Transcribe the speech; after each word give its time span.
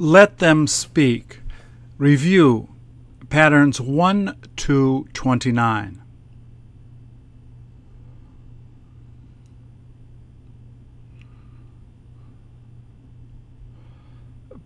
Let 0.00 0.38
them 0.38 0.68
speak. 0.68 1.40
Review 1.96 2.68
patterns 3.30 3.80
1 3.80 4.36
to 4.54 5.08
29. 5.12 6.02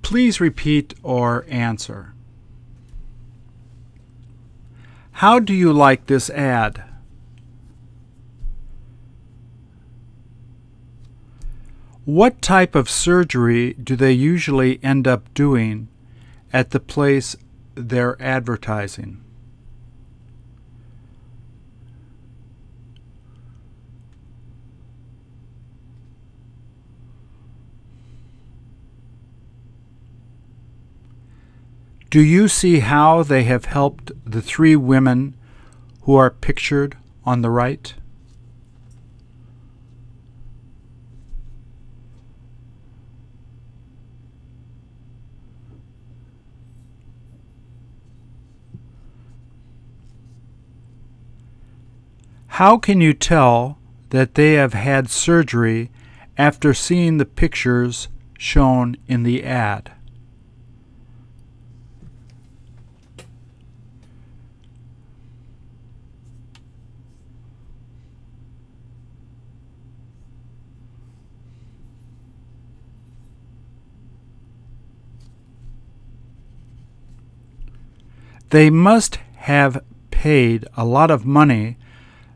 Please 0.02 0.38
repeat 0.38 0.92
or 1.02 1.46
answer. 1.48 2.12
How 5.12 5.38
do 5.38 5.54
you 5.54 5.72
like 5.72 6.08
this 6.08 6.28
ad? 6.28 6.91
What 12.04 12.42
type 12.42 12.74
of 12.74 12.90
surgery 12.90 13.74
do 13.74 13.94
they 13.94 14.10
usually 14.10 14.82
end 14.82 15.06
up 15.06 15.32
doing 15.34 15.86
at 16.52 16.70
the 16.70 16.80
place 16.80 17.36
they're 17.76 18.20
advertising? 18.20 19.22
Do 32.10 32.20
you 32.20 32.48
see 32.48 32.80
how 32.80 33.22
they 33.22 33.44
have 33.44 33.66
helped 33.66 34.10
the 34.26 34.42
three 34.42 34.74
women 34.74 35.34
who 36.02 36.16
are 36.16 36.30
pictured 36.30 36.96
on 37.24 37.42
the 37.42 37.50
right? 37.50 37.94
How 52.64 52.78
can 52.78 53.00
you 53.00 53.12
tell 53.12 53.76
that 54.10 54.36
they 54.36 54.52
have 54.52 54.72
had 54.72 55.10
surgery 55.10 55.90
after 56.38 56.72
seeing 56.72 57.18
the 57.18 57.24
pictures 57.24 58.06
shown 58.38 58.96
in 59.08 59.24
the 59.24 59.42
ad? 59.42 59.90
They 78.50 78.70
must 78.70 79.16
have 79.34 79.82
paid 80.12 80.64
a 80.76 80.84
lot 80.84 81.10
of 81.10 81.26
money 81.26 81.76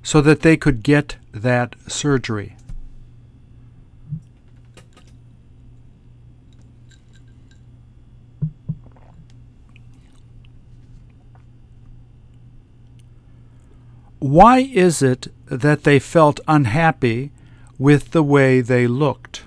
so 0.07 0.21
that 0.21 0.43
they 0.43 0.57
could 0.57 0.85
get 0.85 1.17
that 1.33 1.75
surgery. 1.89 2.57
Why 14.21 14.61
is 14.61 15.03
it 15.03 15.27
that 15.47 15.83
they 15.83 15.99
felt 15.99 16.39
unhappy 16.47 17.33
with 17.77 18.13
the 18.13 18.23
way 18.23 18.61
they 18.61 18.87
looked? 18.87 19.46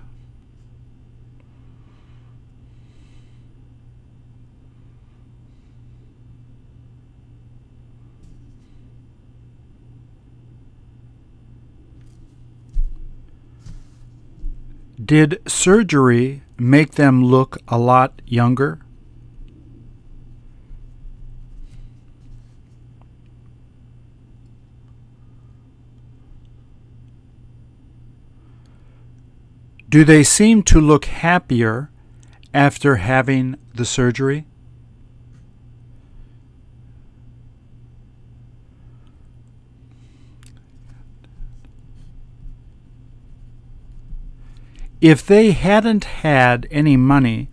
Did 15.09 15.41
surgery 15.47 16.43
make 16.59 16.91
them 16.91 17.25
look 17.25 17.57
a 17.67 17.79
lot 17.79 18.21
younger? 18.27 18.85
Do 29.89 30.03
they 30.03 30.23
seem 30.23 30.61
to 30.65 30.79
look 30.79 31.05
happier 31.05 31.89
after 32.53 32.97
having 32.97 33.55
the 33.73 33.85
surgery? 33.85 34.45
If 45.01 45.25
they 45.25 45.51
hadn't 45.51 46.03
had 46.03 46.67
any 46.69 46.97
money, 46.97 47.49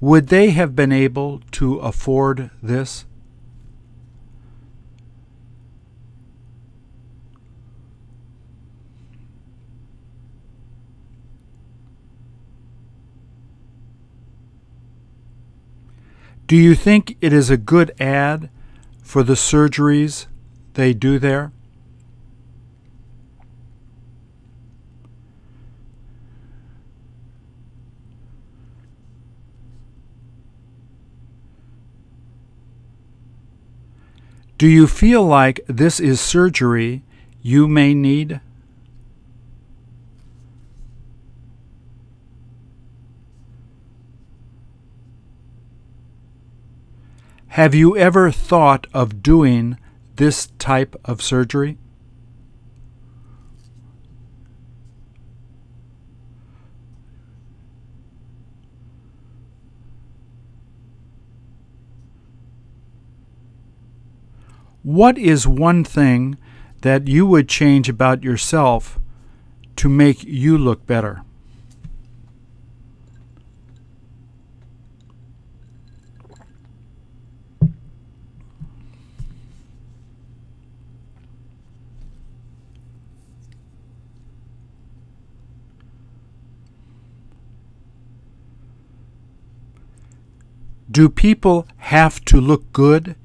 would 0.00 0.28
they 0.28 0.50
have 0.50 0.76
been 0.76 0.92
able 0.92 1.40
to 1.52 1.78
afford 1.78 2.50
this? 2.62 3.06
Do 16.46 16.56
you 16.56 16.74
think 16.74 17.16
it 17.20 17.32
is 17.32 17.50
a 17.50 17.58
good 17.58 17.92
ad 18.00 18.50
for 19.02 19.22
the 19.22 19.34
surgeries 19.34 20.26
they 20.74 20.94
do 20.94 21.18
there? 21.18 21.52
Do 34.58 34.66
you 34.66 34.88
feel 34.88 35.24
like 35.24 35.60
this 35.68 36.00
is 36.00 36.20
surgery 36.20 37.04
you 37.40 37.68
may 37.68 37.94
need? 37.94 38.40
Have 47.50 47.72
you 47.72 47.96
ever 47.96 48.32
thought 48.32 48.88
of 48.92 49.22
doing 49.22 49.78
this 50.16 50.48
type 50.58 50.96
of 51.04 51.22
surgery? 51.22 51.78
What 64.88 65.18
is 65.18 65.46
one 65.46 65.84
thing 65.84 66.38
that 66.80 67.08
you 67.08 67.26
would 67.26 67.46
change 67.46 67.90
about 67.90 68.22
yourself 68.22 68.98
to 69.76 69.86
make 69.86 70.24
you 70.24 70.56
look 70.56 70.86
better? 70.86 71.20
Do 90.90 91.10
people 91.10 91.66
have 91.76 92.24
to 92.24 92.40
look 92.40 92.72
good 92.72 93.16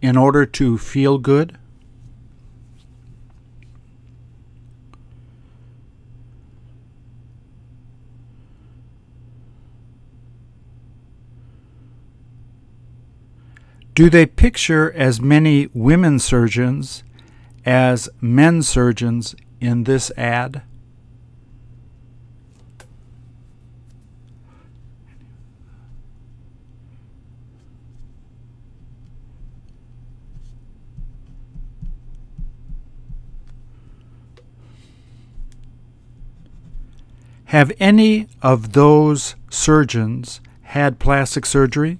in 0.00 0.16
order 0.16 0.46
to 0.46 0.78
feel 0.78 1.18
good? 1.18 1.58
Do 13.94 14.08
they 14.08 14.26
picture 14.26 14.92
as 14.92 15.20
many 15.20 15.68
women 15.74 16.20
surgeons 16.20 17.02
as 17.66 18.08
men 18.20 18.62
surgeons 18.62 19.34
in 19.60 19.84
this 19.84 20.12
ad? 20.16 20.62
Have 37.48 37.72
any 37.80 38.28
of 38.42 38.74
those 38.74 39.34
surgeons 39.48 40.42
had 40.64 40.98
plastic 40.98 41.46
surgery? 41.46 41.98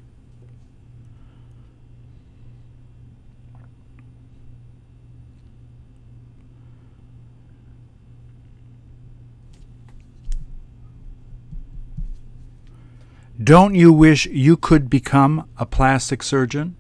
Don't 13.42 13.74
you 13.74 13.90
wish 13.90 14.26
you 14.26 14.58
could 14.58 14.90
become 14.90 15.48
a 15.56 15.64
plastic 15.64 16.22
surgeon? 16.22 16.76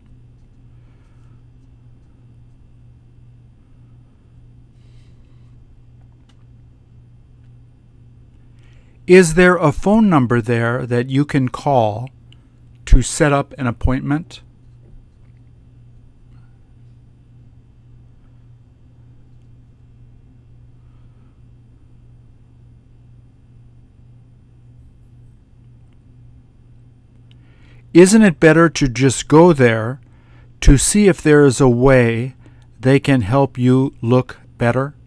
Is 9.08 9.32
there 9.32 9.56
a 9.56 9.72
phone 9.72 10.10
number 10.10 10.42
there 10.42 10.84
that 10.84 11.08
you 11.08 11.24
can 11.24 11.48
call 11.48 12.10
to 12.84 13.00
set 13.00 13.32
up 13.32 13.54
an 13.56 13.66
appointment? 13.66 14.42
Isn't 27.94 28.20
it 28.20 28.38
better 28.38 28.68
to 28.68 28.88
just 28.88 29.26
go 29.26 29.54
there 29.54 30.02
to 30.60 30.76
see 30.76 31.08
if 31.08 31.22
there 31.22 31.46
is 31.46 31.62
a 31.62 31.68
way 31.68 32.34
they 32.78 33.00
can 33.00 33.22
help 33.22 33.56
you 33.56 33.94
look 34.02 34.36
better? 34.58 34.97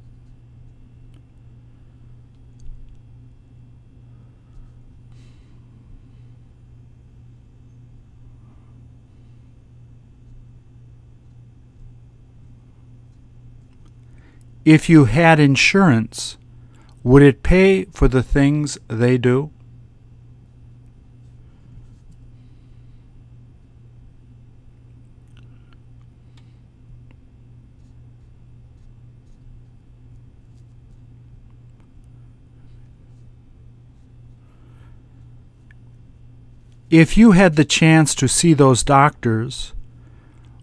If 14.63 14.89
you 14.89 15.05
had 15.05 15.39
insurance, 15.39 16.37
would 17.03 17.23
it 17.23 17.41
pay 17.41 17.85
for 17.85 18.07
the 18.07 18.21
things 18.21 18.77
they 18.87 19.17
do? 19.17 19.51
If 36.91 37.17
you 37.17 37.31
had 37.31 37.55
the 37.55 37.63
chance 37.63 38.13
to 38.15 38.27
see 38.27 38.53
those 38.53 38.83
doctors, 38.83 39.73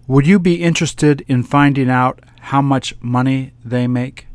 would 0.07 0.27
you 0.27 0.39
be 0.39 0.63
interested 0.63 1.25
in 1.27 1.43
finding 1.43 1.89
out 1.89 2.21
how 2.49 2.63
much 2.63 2.95
money 3.03 3.53
they 3.63 3.87
make? 3.87 4.27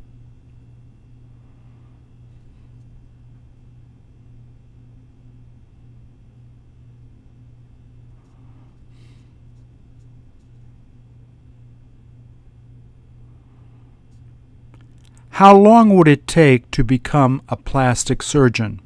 How 15.31 15.57
long 15.57 15.95
would 15.95 16.07
it 16.07 16.27
take 16.27 16.69
to 16.69 16.83
become 16.83 17.41
a 17.49 17.57
plastic 17.57 18.21
surgeon? 18.21 18.82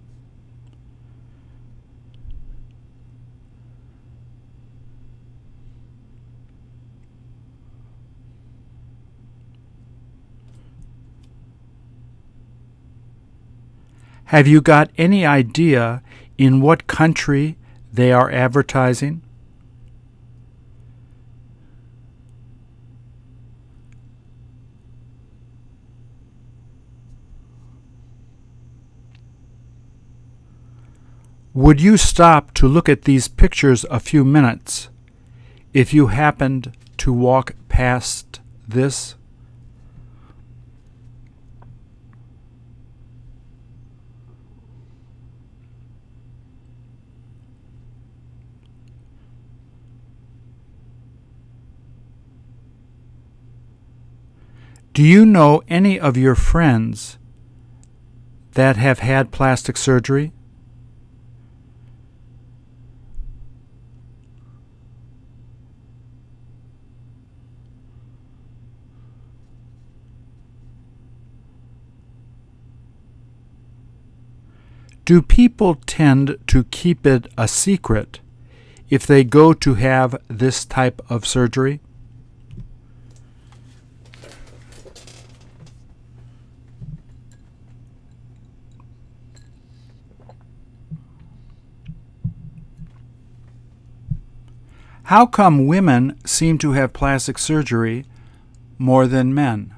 Have 14.28 14.46
you 14.46 14.60
got 14.60 14.92
any 14.98 15.26
idea 15.26 16.04
in 16.38 16.60
what 16.60 16.86
country 16.86 17.56
they 17.94 18.12
are 18.12 18.30
advertising? 18.30 19.22
Would 31.54 31.80
you 31.80 31.96
stop 31.96 32.54
to 32.56 32.68
look 32.68 32.90
at 32.90 33.04
these 33.04 33.30
pictures 33.30 33.86
a 33.90 34.02
few 34.02 34.26
minutes 34.26 34.90
if 35.74 35.94
you 35.94 36.08
happened 36.08 36.76
to 36.98 37.14
walk 37.14 37.56
past 37.70 38.42
this? 38.68 39.17
Do 54.98 55.04
you 55.04 55.28
know 55.28 55.62
any 55.68 56.00
of 56.00 56.18
your 56.18 56.34
friends 56.34 57.20
that 58.54 58.78
have 58.78 58.98
had 58.98 59.32
plastic 59.32 59.78
surgery? 59.78 60.34
Do 75.06 75.22
people 75.22 75.76
tend 75.86 76.40
to 76.48 76.64
keep 76.64 77.06
it 77.06 77.28
a 77.38 77.48
secret 77.48 78.20
if 78.90 79.06
they 79.06 79.24
go 79.24 79.54
to 79.54 79.76
have 79.76 80.20
this 80.28 80.66
type 80.66 81.04
of 81.08 81.28
surgery? 81.28 81.82
How 95.08 95.26
come 95.26 95.68
women 95.68 96.20
seem 96.26 96.58
to 96.58 96.74
have 96.74 96.92
plastic 96.92 97.38
surgery 97.38 98.04
more 98.78 99.08
than 99.08 99.34
men? 99.34 99.74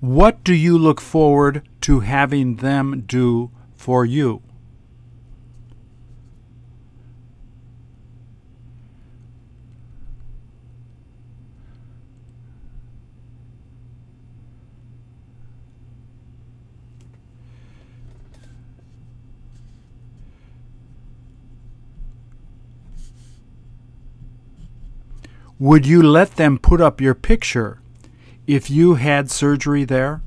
What 0.00 0.42
do 0.42 0.54
you 0.54 0.78
look 0.78 1.02
forward 1.02 1.68
to 1.82 2.00
having 2.00 2.56
them 2.56 3.04
do 3.06 3.50
for 3.74 4.06
you? 4.06 4.40
Would 25.58 25.86
you 25.86 26.02
let 26.02 26.36
them 26.36 26.58
put 26.58 26.82
up 26.82 27.00
your 27.00 27.14
picture 27.14 27.80
if 28.46 28.68
you 28.68 28.94
had 28.96 29.30
surgery 29.30 29.84
there? 29.84 30.20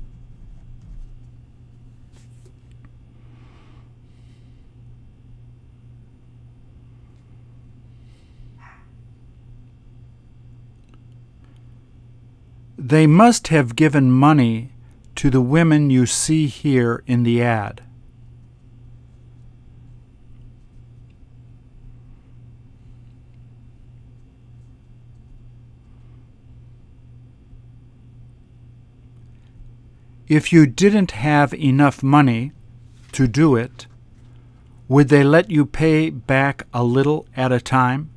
They 12.76 13.06
must 13.06 13.48
have 13.48 13.76
given 13.76 14.10
money 14.10 14.72
to 15.14 15.30
the 15.30 15.40
women 15.40 15.90
you 15.90 16.06
see 16.06 16.48
here 16.48 17.04
in 17.06 17.22
the 17.22 17.40
ad. 17.40 17.82
If 30.30 30.52
you 30.52 30.64
didn't 30.64 31.10
have 31.10 31.52
enough 31.54 32.04
money 32.04 32.52
to 33.10 33.26
do 33.26 33.56
it, 33.56 33.88
would 34.86 35.08
they 35.08 35.24
let 35.24 35.50
you 35.50 35.66
pay 35.66 36.08
back 36.08 36.68
a 36.72 36.84
little 36.84 37.26
at 37.36 37.50
a 37.50 37.60
time? 37.60 38.10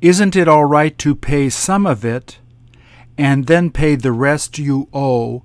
Isn't 0.00 0.36
it 0.36 0.46
all 0.46 0.66
right 0.66 0.96
to 0.98 1.16
pay 1.16 1.48
some 1.48 1.84
of 1.84 2.04
it 2.04 2.38
and 3.18 3.48
then 3.48 3.70
pay 3.70 3.96
the 3.96 4.12
rest 4.12 4.56
you 4.56 4.88
owe 4.92 5.42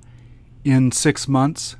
in 0.63 0.91
six 0.91 1.27
months? 1.27 1.75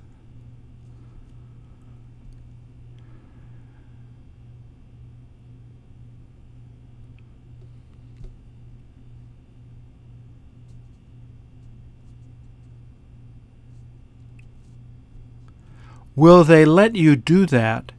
Will 16.16 16.44
they 16.44 16.64
let 16.64 16.96
you 16.96 17.16
do 17.16 17.48
that 17.48 17.92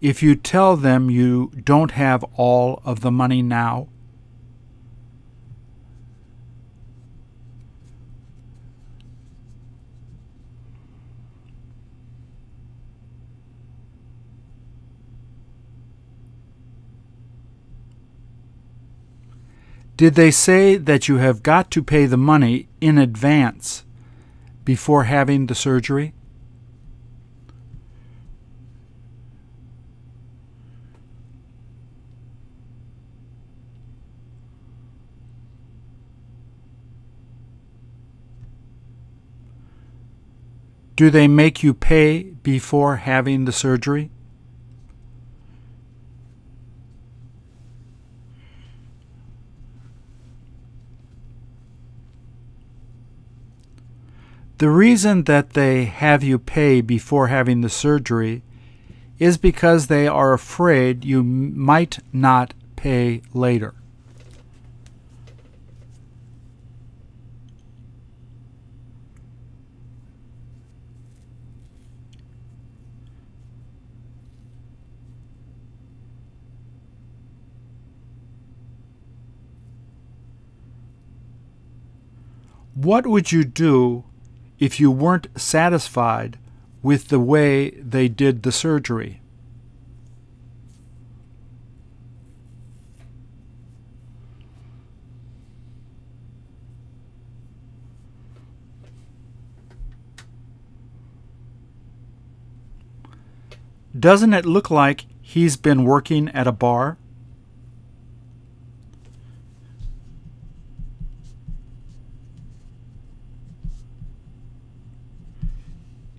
if 0.00 0.22
you 0.22 0.34
tell 0.34 0.76
them 0.76 1.10
you 1.10 1.52
don't 1.64 1.90
have 1.92 2.24
all 2.34 2.80
of 2.84 3.00
the 3.00 3.10
money 3.10 3.42
now? 3.42 3.88
Did 20.02 20.16
they 20.16 20.32
say 20.32 20.78
that 20.78 21.06
you 21.06 21.18
have 21.18 21.44
got 21.44 21.70
to 21.70 21.80
pay 21.80 22.06
the 22.06 22.16
money 22.16 22.66
in 22.80 22.98
advance 22.98 23.84
before 24.64 25.04
having 25.04 25.46
the 25.46 25.54
surgery? 25.54 26.12
Do 40.96 41.10
they 41.10 41.28
make 41.28 41.62
you 41.62 41.72
pay 41.72 42.24
before 42.42 42.96
having 42.96 43.44
the 43.44 43.52
surgery? 43.52 44.10
The 54.62 54.70
reason 54.70 55.24
that 55.24 55.54
they 55.54 55.86
have 55.86 56.22
you 56.22 56.38
pay 56.38 56.82
before 56.82 57.26
having 57.26 57.62
the 57.62 57.68
surgery 57.68 58.44
is 59.18 59.36
because 59.36 59.88
they 59.88 60.06
are 60.06 60.32
afraid 60.32 61.04
you 61.04 61.24
might 61.24 61.98
not 62.12 62.54
pay 62.76 63.22
later. 63.34 63.74
What 82.74 83.08
would 83.08 83.32
you 83.32 83.42
do 83.42 84.04
if 84.62 84.78
you 84.78 84.92
weren't 84.92 85.26
satisfied 85.34 86.38
with 86.84 87.08
the 87.08 87.18
way 87.18 87.70
they 87.70 88.06
did 88.06 88.44
the 88.44 88.52
surgery. 88.52 89.20
Doesn't 103.98 104.32
it 104.32 104.46
look 104.46 104.70
like 104.70 105.06
he's 105.20 105.56
been 105.56 105.82
working 105.82 106.28
at 106.28 106.46
a 106.46 106.52
bar? 106.52 106.98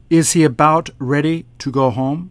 Is 0.10 0.34
he 0.34 0.44
about 0.44 0.90
ready 1.00 1.46
to 1.60 1.72
go 1.72 1.90
home? 1.90 2.30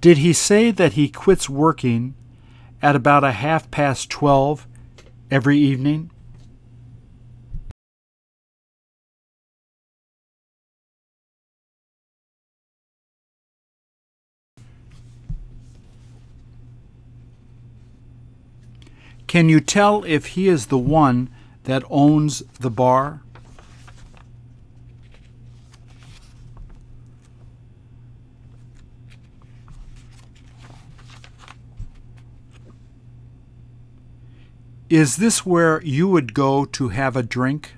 Did 0.00 0.18
he 0.18 0.32
say 0.32 0.70
that 0.70 0.92
he 0.92 1.08
quits 1.08 1.50
working 1.50 2.14
at 2.80 2.94
about 2.94 3.24
a 3.24 3.32
half 3.32 3.70
past 3.70 4.08
twelve 4.08 4.66
every 5.30 5.58
evening? 5.58 6.10
Can 19.28 19.50
you 19.50 19.60
tell 19.60 20.04
if 20.04 20.28
he 20.28 20.48
is 20.48 20.66
the 20.66 20.78
one 20.78 21.28
that 21.64 21.84
owns 21.90 22.42
the 22.60 22.70
bar? 22.70 23.20
Is 34.88 35.16
this 35.16 35.44
where 35.44 35.82
you 35.82 36.08
would 36.08 36.32
go 36.32 36.64
to 36.64 36.88
have 36.88 37.14
a 37.14 37.22
drink? 37.22 37.74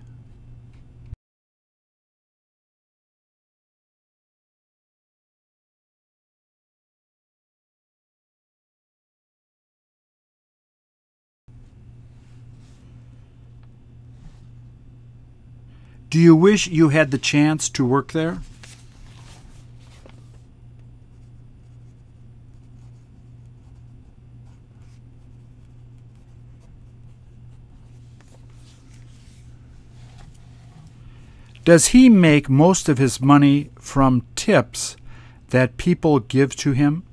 Do 16.11 16.19
you 16.19 16.35
wish 16.35 16.67
you 16.67 16.89
had 16.89 17.13
the 17.13 17.19
chance 17.19 17.69
to 17.69 17.85
work 17.85 18.11
there? 18.11 18.39
Does 31.65 31.89
he 31.89 32.09
make 32.09 32.51
most 32.51 32.89
of 32.89 32.99
his 32.99 33.21
money 33.21 33.71
from 33.79 34.27
tips 34.35 34.97
that 35.51 35.77
people 35.77 36.19
give 36.19 36.57
to 36.57 36.73
him? 36.73 37.05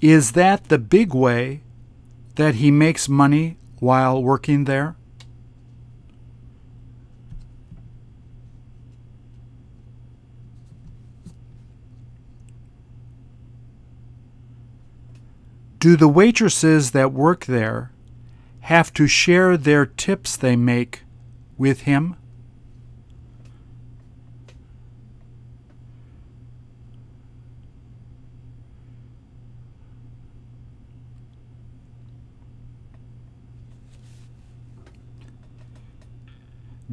Is 0.00 0.32
that 0.32 0.64
the 0.64 0.78
big 0.78 1.14
way 1.14 1.62
that 2.34 2.56
he 2.56 2.70
makes 2.70 3.08
money 3.08 3.56
while 3.80 4.22
working 4.22 4.64
there? 4.64 4.96
Do 15.78 15.96
the 15.96 16.08
waitresses 16.08 16.90
that 16.90 17.12
work 17.12 17.46
there 17.46 17.92
have 18.62 18.92
to 18.94 19.06
share 19.06 19.56
their 19.56 19.86
tips 19.86 20.36
they 20.36 20.56
make 20.56 21.04
with 21.56 21.82
him? 21.82 22.16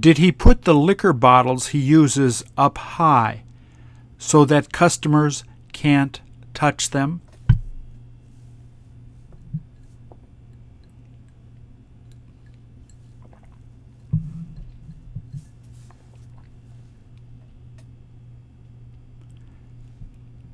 Did 0.04 0.18
he 0.18 0.34
put 0.34 0.64
the 0.64 0.76
liquor 0.76 1.14
bottles 1.14 1.68
he 1.68 1.80
uses 1.80 2.44
up 2.58 2.78
high 2.78 3.44
so 4.18 4.44
that 4.44 4.74
customers 4.74 5.46
can't 5.72 6.20
touch 6.54 6.90
them? 6.90 7.22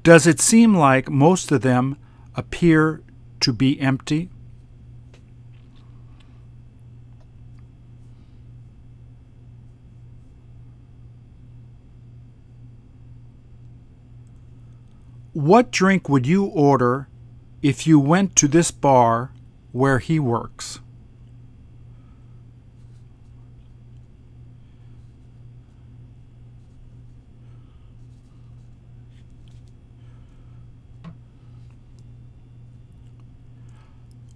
Does 0.04 0.28
it 0.28 0.40
seem 0.40 0.76
like 0.76 1.10
most 1.10 1.52
of 1.52 1.62
them 1.62 1.98
appear 2.36 3.02
to 3.40 3.52
be 3.52 3.82
empty? 3.82 4.30
What 15.34 15.70
drink 15.72 16.10
would 16.10 16.26
you 16.26 16.46
order 16.46 17.08
if 17.62 17.86
you 17.86 18.00
went 18.00 18.36
to 18.38 18.48
this 18.48 18.72
bar 18.72 19.32
where 19.72 20.00
he 20.00 20.20
works? 20.20 20.80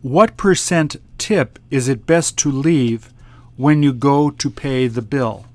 What 0.03 0.37
percent 0.37 0.97
tip 1.17 1.57
is 1.71 1.87
it 1.87 2.05
best 2.05 2.37
to 2.39 2.51
leave 2.51 3.11
when 3.55 3.81
you 3.81 3.93
go 3.93 4.29
to 4.29 4.49
pay 4.49 4.87
the 4.87 5.01
bill? 5.01 5.45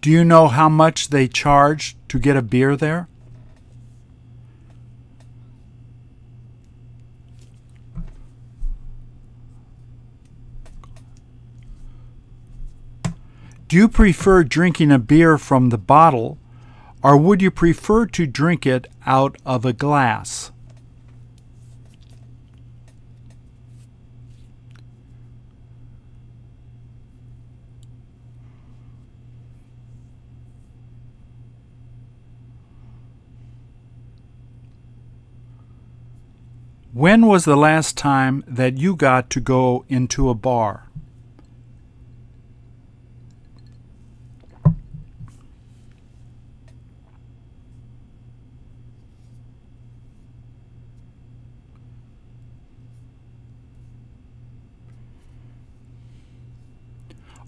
Do 0.00 0.10
you 0.10 0.24
know 0.24 0.48
how 0.48 0.70
much 0.70 1.08
they 1.08 1.28
charge 1.28 1.94
to 2.08 2.18
get 2.18 2.34
a 2.34 2.40
beer 2.40 2.74
there? 2.74 3.06
Do 13.68 13.76
you 13.76 13.88
prefer 13.88 14.42
drinking 14.42 14.90
a 14.90 14.98
beer 14.98 15.38
from 15.38 15.68
the 15.68 15.78
bottle, 15.78 16.38
or 17.04 17.16
would 17.16 17.40
you 17.40 17.50
prefer 17.50 18.06
to 18.06 18.26
drink 18.26 18.66
it 18.66 18.88
out 19.06 19.36
of 19.44 19.64
a 19.64 19.72
glass? 19.72 20.50
When 36.92 37.26
was 37.26 37.44
the 37.44 37.56
last 37.56 37.96
time 37.96 38.42
that 38.48 38.76
you 38.76 38.96
got 38.96 39.30
to 39.30 39.40
go 39.40 39.84
into 39.88 40.28
a 40.28 40.34
bar? 40.34 40.88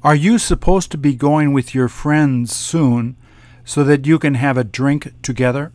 Are 0.05 0.15
you 0.15 0.39
supposed 0.39 0.93
to 0.93 0.99
be 0.99 1.17
going 1.17 1.53
with 1.53 1.75
your 1.75 1.89
friends 1.89 2.55
soon 2.55 3.17
so 3.65 3.83
that 3.83 4.07
you 4.07 4.21
can 4.21 4.35
have 4.35 4.57
a 4.57 4.63
drink 4.63 5.21
together? 5.21 5.73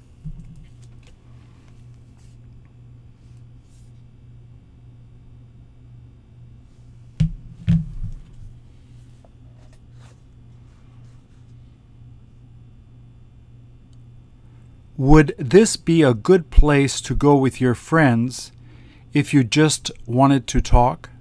Would 14.98 15.36
this 15.38 15.78
be 15.78 16.02
a 16.02 16.16
good 16.16 16.50
place 16.50 17.00
to 17.02 17.14
go 17.14 17.36
with 17.36 17.62
your 17.62 17.76
friends 17.76 18.52
if 19.14 19.32
you 19.32 19.44
just 19.44 19.92
wanted 20.08 20.48
to 20.48 20.60
talk? 20.60 21.12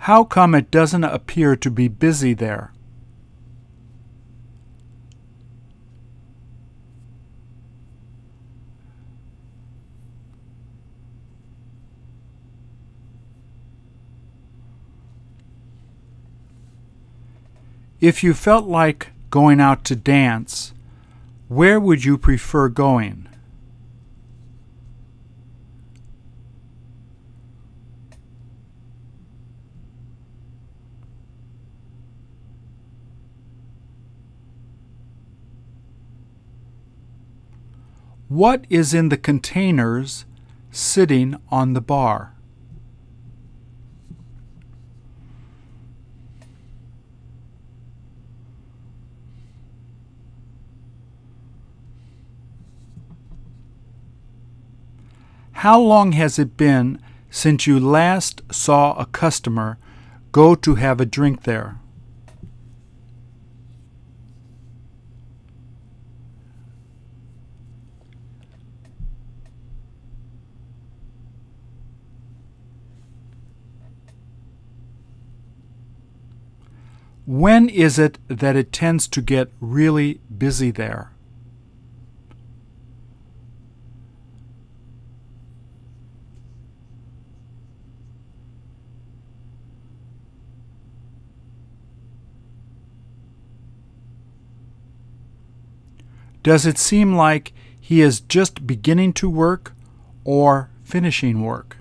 How 0.00 0.22
come 0.22 0.54
it 0.54 0.70
doesn't 0.70 1.02
appear 1.02 1.56
to 1.56 1.70
be 1.70 1.88
busy 1.88 2.34
there? 2.34 2.72
If 18.00 18.22
you 18.22 18.34
felt 18.34 18.66
like 18.66 19.08
going 19.30 19.58
out 19.58 19.82
to 19.86 19.96
dance, 19.96 20.74
where 21.48 21.80
would 21.80 22.04
you 22.04 22.18
prefer 22.18 22.68
going? 22.68 23.26
What 38.28 38.66
is 38.68 38.92
in 38.92 39.08
the 39.08 39.16
containers 39.16 40.26
sitting 40.70 41.36
on 41.48 41.72
the 41.72 41.80
bar? 41.80 42.35
How 55.60 55.80
long 55.80 56.12
has 56.12 56.38
it 56.38 56.58
been 56.58 57.00
since 57.30 57.66
you 57.66 57.80
last 57.80 58.42
saw 58.52 58.92
a 58.92 59.06
customer 59.06 59.78
go 60.30 60.54
to 60.54 60.74
have 60.74 61.00
a 61.00 61.06
drink 61.06 61.44
there? 61.44 61.80
When 77.24 77.70
is 77.70 77.98
it 77.98 78.18
that 78.28 78.56
it 78.56 78.72
tends 78.72 79.08
to 79.08 79.22
get 79.22 79.50
really 79.62 80.20
busy 80.36 80.70
there? 80.70 81.15
Does 96.46 96.64
it 96.64 96.78
seem 96.78 97.16
like 97.16 97.52
he 97.80 98.00
is 98.00 98.20
just 98.20 98.68
beginning 98.68 99.14
to 99.14 99.28
work 99.28 99.72
or 100.22 100.70
finishing 100.84 101.42
work? 101.42 101.78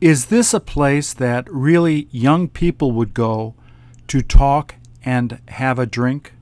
Is 0.00 0.26
this 0.26 0.52
a 0.52 0.58
place 0.58 1.12
that 1.12 1.48
really 1.48 2.08
young 2.10 2.48
people 2.48 2.90
would 2.90 3.14
go 3.14 3.54
to 4.08 4.22
talk 4.22 4.74
and 5.04 5.40
have 5.46 5.78
a 5.78 5.86
drink? 5.86 6.32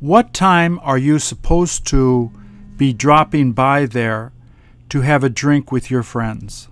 What 0.00 0.32
time 0.32 0.80
are 0.82 0.96
you 0.96 1.18
supposed 1.18 1.86
to 1.88 2.32
be 2.78 2.94
dropping 2.94 3.52
by 3.52 3.84
there 3.84 4.32
to 4.88 5.02
have 5.02 5.22
a 5.22 5.28
drink 5.28 5.70
with 5.70 5.90
your 5.90 6.02
friends? 6.02 6.68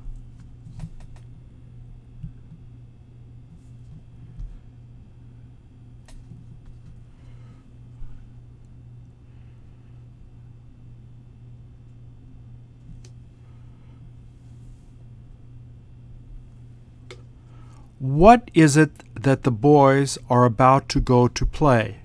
What 17.98 18.50
is 18.54 18.78
it 18.78 18.90
that 19.22 19.42
the 19.42 19.50
boys 19.50 20.16
are 20.30 20.46
about 20.46 20.88
to 20.88 21.00
go 21.00 21.28
to 21.28 21.44
play? 21.44 21.98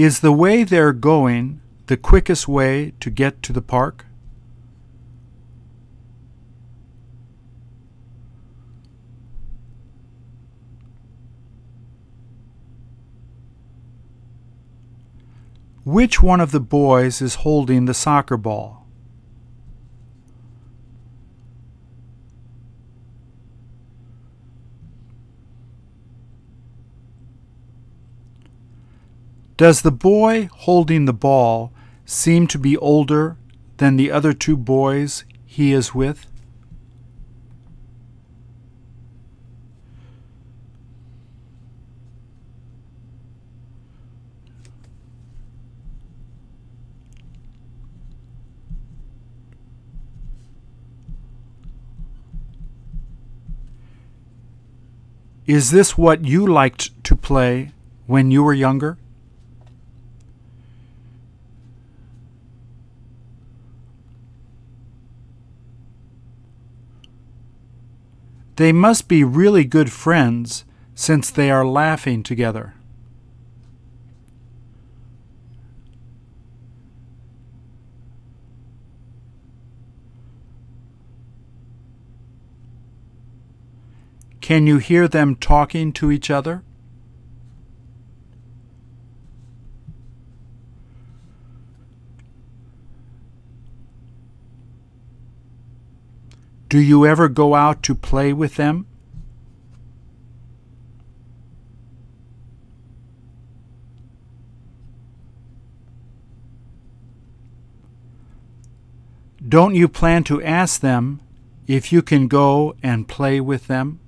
Is 0.00 0.20
the 0.20 0.32
way 0.32 0.64
they're 0.64 0.94
going 0.94 1.60
the 1.88 1.96
quickest 1.98 2.48
way 2.48 2.94
to 3.00 3.10
get 3.10 3.42
to 3.42 3.52
the 3.52 3.60
park? 3.60 4.06
Which 15.84 16.22
one 16.22 16.40
of 16.40 16.50
the 16.50 16.60
boys 16.60 17.20
is 17.20 17.34
holding 17.34 17.84
the 17.84 17.92
soccer 17.92 18.38
ball? 18.38 18.79
Does 29.60 29.82
the 29.82 29.92
boy 29.92 30.48
holding 30.50 31.04
the 31.04 31.12
ball 31.12 31.70
seem 32.06 32.46
to 32.46 32.58
be 32.58 32.78
older 32.78 33.36
than 33.76 33.96
the 33.96 34.10
other 34.10 34.32
two 34.32 34.56
boys 34.56 35.26
he 35.44 35.74
is 35.74 35.94
with? 35.94 36.26
Is 55.44 55.70
this 55.70 55.98
what 55.98 56.24
you 56.24 56.46
liked 56.46 57.04
to 57.04 57.14
play 57.14 57.72
when 58.06 58.30
you 58.30 58.42
were 58.42 58.54
younger? 58.54 58.96
They 68.60 68.72
must 68.72 69.08
be 69.08 69.24
really 69.24 69.64
good 69.64 69.90
friends 69.90 70.66
since 70.94 71.30
they 71.30 71.50
are 71.50 71.64
laughing 71.64 72.22
together. 72.22 72.74
Can 84.42 84.66
you 84.66 84.76
hear 84.76 85.08
them 85.08 85.36
talking 85.36 85.90
to 85.94 86.10
each 86.10 86.30
other? 86.30 86.62
Do 96.70 96.78
you 96.78 97.04
ever 97.04 97.28
go 97.28 97.56
out 97.56 97.82
to 97.82 97.96
play 97.96 98.32
with 98.32 98.54
them? 98.54 98.86
Don't 109.48 109.74
you 109.74 109.88
plan 109.88 110.22
to 110.24 110.40
ask 110.44 110.80
them 110.80 111.20
if 111.66 111.92
you 111.92 112.02
can 112.02 112.28
go 112.28 112.76
and 112.84 113.08
play 113.08 113.40
with 113.40 113.66
them? 113.66 113.99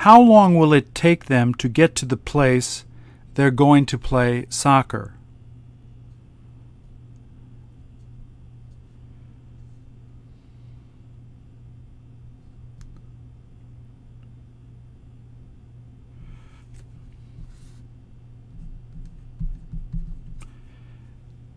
How 0.00 0.18
long 0.18 0.54
will 0.54 0.72
it 0.72 0.94
take 0.94 1.26
them 1.26 1.52
to 1.56 1.68
get 1.68 1.94
to 1.96 2.06
the 2.06 2.16
place 2.16 2.86
they're 3.34 3.50
going 3.50 3.84
to 3.84 3.98
play 3.98 4.46
soccer? 4.48 5.12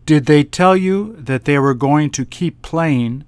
Did 0.05 0.25
they 0.25 0.43
tell 0.43 0.75
you 0.75 1.15
that 1.17 1.45
they 1.45 1.57
were 1.57 1.73
going 1.73 2.09
to 2.09 2.25
keep 2.25 2.61
playing 2.61 3.23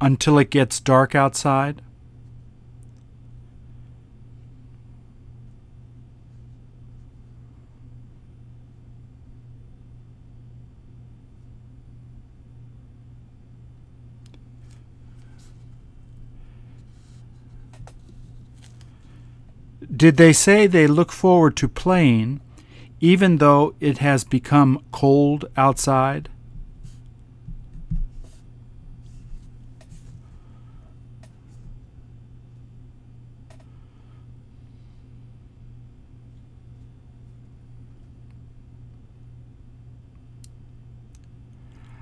until 0.00 0.38
it 0.38 0.50
gets 0.50 0.80
dark 0.80 1.14
outside? 1.14 1.82
Did 19.98 20.16
they 20.16 20.32
say 20.32 20.68
they 20.68 20.86
look 20.86 21.10
forward 21.10 21.56
to 21.56 21.66
playing 21.66 22.40
even 23.00 23.38
though 23.38 23.74
it 23.80 23.98
has 23.98 24.22
become 24.22 24.80
cold 24.92 25.46
outside? 25.56 26.28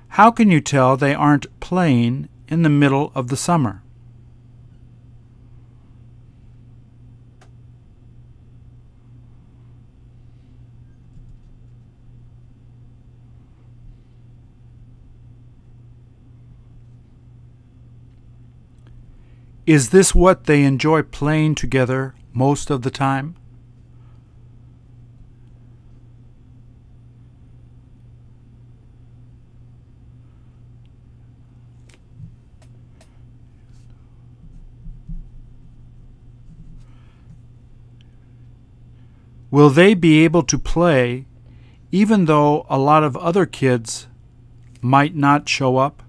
How 0.09 0.29
can 0.29 0.51
you 0.51 0.61
tell 0.61 0.95
they 0.97 1.15
aren't 1.15 1.59
playing 1.59 2.29
in 2.47 2.61
the 2.61 2.69
middle 2.69 3.11
of 3.15 3.29
the 3.29 3.37
summer? 3.37 3.81
Is 19.67 19.89
this 19.89 20.15
what 20.15 20.45
they 20.45 20.63
enjoy 20.63 21.01
playing 21.03 21.55
together 21.55 22.15
most 22.31 22.69
of 22.69 22.83
the 22.83 22.89
time? 22.89 23.35
Will 39.51 39.69
they 39.69 39.93
be 39.93 40.23
able 40.23 40.43
to 40.43 40.57
play 40.57 41.25
even 41.91 42.23
though 42.23 42.65
a 42.69 42.77
lot 42.77 43.03
of 43.03 43.17
other 43.17 43.45
kids 43.45 44.07
might 44.81 45.13
not 45.13 45.49
show 45.49 45.75
up? 45.75 46.03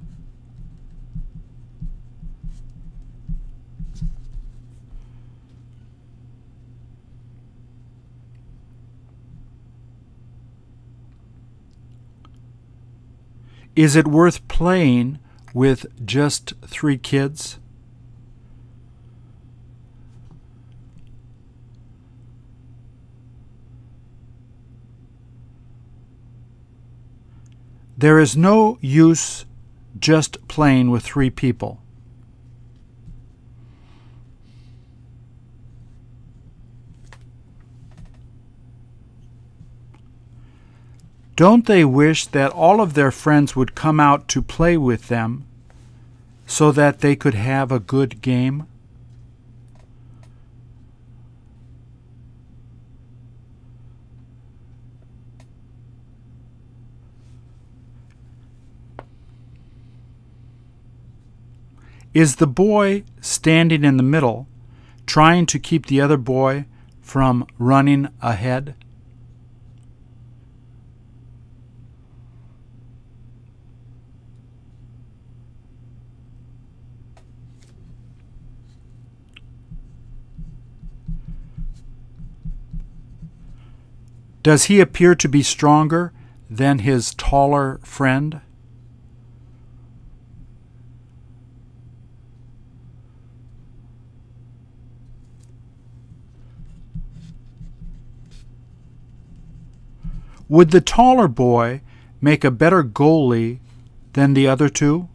Is 13.79 13.95
it 13.95 14.09
worth 14.09 14.49
playing 14.49 15.21
with 15.55 15.87
just 16.05 16.53
three 16.67 16.99
kids? 16.99 17.61
There 27.97 28.19
is 28.19 28.37
no 28.37 28.79
use 28.81 29.47
just 29.97 30.49
playing 30.49 30.91
with 30.91 31.05
three 31.05 31.31
people. 31.31 31.81
Don't 41.39 41.67
they 41.67 41.85
wish 41.85 42.27
that 42.27 42.51
all 42.51 42.81
of 42.81 42.95
their 42.95 43.13
friends 43.13 43.55
would 43.55 43.77
come 43.77 44.01
out 44.01 44.27
to 44.27 44.43
play 44.43 44.77
with 44.77 45.07
them 45.07 45.47
so 46.47 46.73
that 46.73 46.99
they 46.99 47.15
could 47.15 47.35
have 47.35 47.71
a 47.71 47.79
good 47.79 48.21
game? 48.23 48.67
Is 62.13 62.37
the 62.37 62.49
boy 62.49 63.05
standing 63.21 63.85
in 63.85 63.97
the 63.97 64.03
middle, 64.03 64.49
trying 65.07 65.47
to 65.47 65.61
keep 65.61 65.87
the 65.87 66.01
other 66.01 66.17
boy 66.17 66.65
from 67.01 67.47
running 67.59 68.09
ahead? 68.21 68.75
Does 84.49 84.65
he 84.65 84.81
appear 84.81 85.15
to 85.15 85.29
be 85.29 85.43
stronger 85.43 86.11
than 86.49 86.79
his 86.79 87.15
taller 87.15 87.81
friend? 87.85 88.41
Would 100.49 100.71
the 100.71 100.81
taller 100.81 101.29
boy 101.29 101.83
make 102.23 102.43
a 102.43 102.51
better 102.51 102.83
goalie 102.83 103.59
than 104.15 104.33
the 104.33 104.49
other 104.49 104.71
two? 104.71 105.11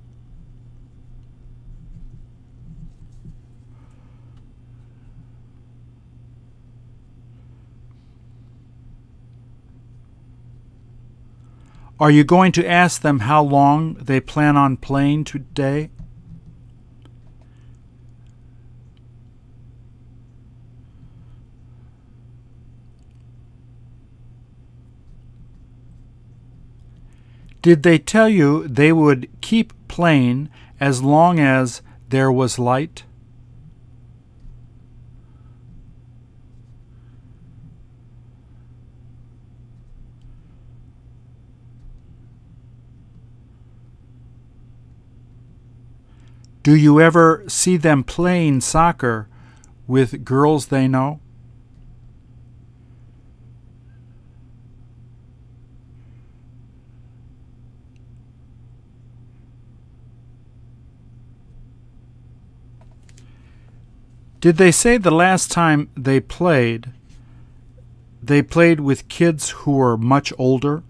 Are 12.03 12.11
you 12.11 12.25
going 12.25 12.51
to 12.51 12.69
ask 12.69 13.01
them 13.01 13.19
how 13.19 13.41
long 13.41 13.93
they 13.93 14.19
plan 14.19 14.57
on 14.57 14.75
playing 14.75 15.23
today? 15.23 15.89
Did 27.61 27.83
they 27.83 27.97
tell 27.97 28.27
you 28.27 28.67
they 28.67 28.91
would 28.91 29.29
keep 29.39 29.71
playing 29.87 30.49
as 30.81 31.01
long 31.01 31.39
as 31.39 31.81
there 32.09 32.29
was 32.29 32.59
light? 32.59 33.05
Do 46.63 46.73
you 46.78 47.02
ever 47.02 47.43
see 47.49 47.76
them 47.76 48.06
playing 48.06 48.62
soccer 48.62 49.28
with 49.86 50.23
girls 50.23 50.67
they 50.67 50.88
know? 50.88 51.19
Did 64.39 64.56
they 64.58 64.71
say 64.71 64.97
the 64.97 65.12
last 65.12 65.52
time 65.52 65.89
they 65.95 66.21
played, 66.21 66.91
they 68.21 68.41
played 68.41 68.80
with 68.80 69.10
kids 69.10 69.49
who 69.49 69.73
were 69.73 69.97
much 69.97 70.32
older? 70.38 70.84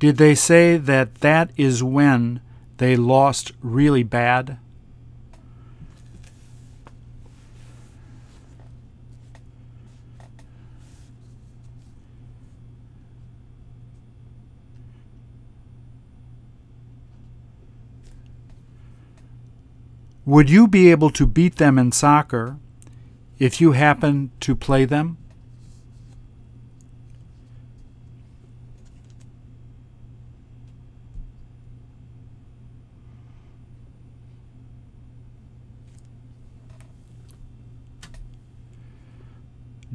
Did 0.00 0.16
they 0.16 0.34
say 0.34 0.78
that 0.78 1.16
that 1.16 1.50
is 1.58 1.82
when 1.82 2.40
they 2.78 2.96
lost 2.96 3.52
really 3.60 4.02
bad? 4.02 4.56
Would 20.24 20.48
you 20.48 20.66
be 20.66 20.90
able 20.90 21.10
to 21.10 21.26
beat 21.26 21.56
them 21.56 21.78
in 21.78 21.92
soccer 21.92 22.56
if 23.38 23.60
you 23.60 23.72
happen 23.72 24.30
to 24.40 24.56
play 24.56 24.86
them? 24.86 25.18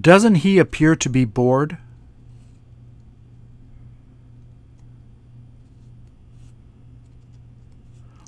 Doesn't 0.05 0.35
he 0.35 0.59
appear 0.59 0.95
to 0.97 1.09
be 1.09 1.25
bored? 1.25 1.79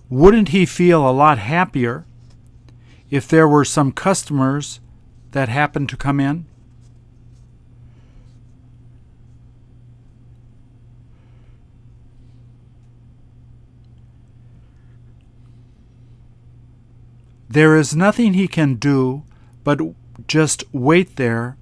Wouldn't 0.09 0.49
he 0.49 0.65
feel 0.65 1.07
a 1.07 1.13
lot 1.13 1.37
happier 1.37 2.03
if 3.11 3.27
there 3.27 3.47
were 3.47 3.63
some 3.63 3.91
customers 3.91 4.79
that 5.33 5.49
happened 5.49 5.89
to 5.89 5.97
come 5.97 6.19
in? 6.19 6.47
There 17.47 17.77
is 17.77 17.95
nothing 17.95 18.33
he 18.33 18.47
can 18.47 18.77
do 18.77 19.21
but 19.63 19.79
just 20.27 20.63
wait 20.73 21.17
there 21.17 21.55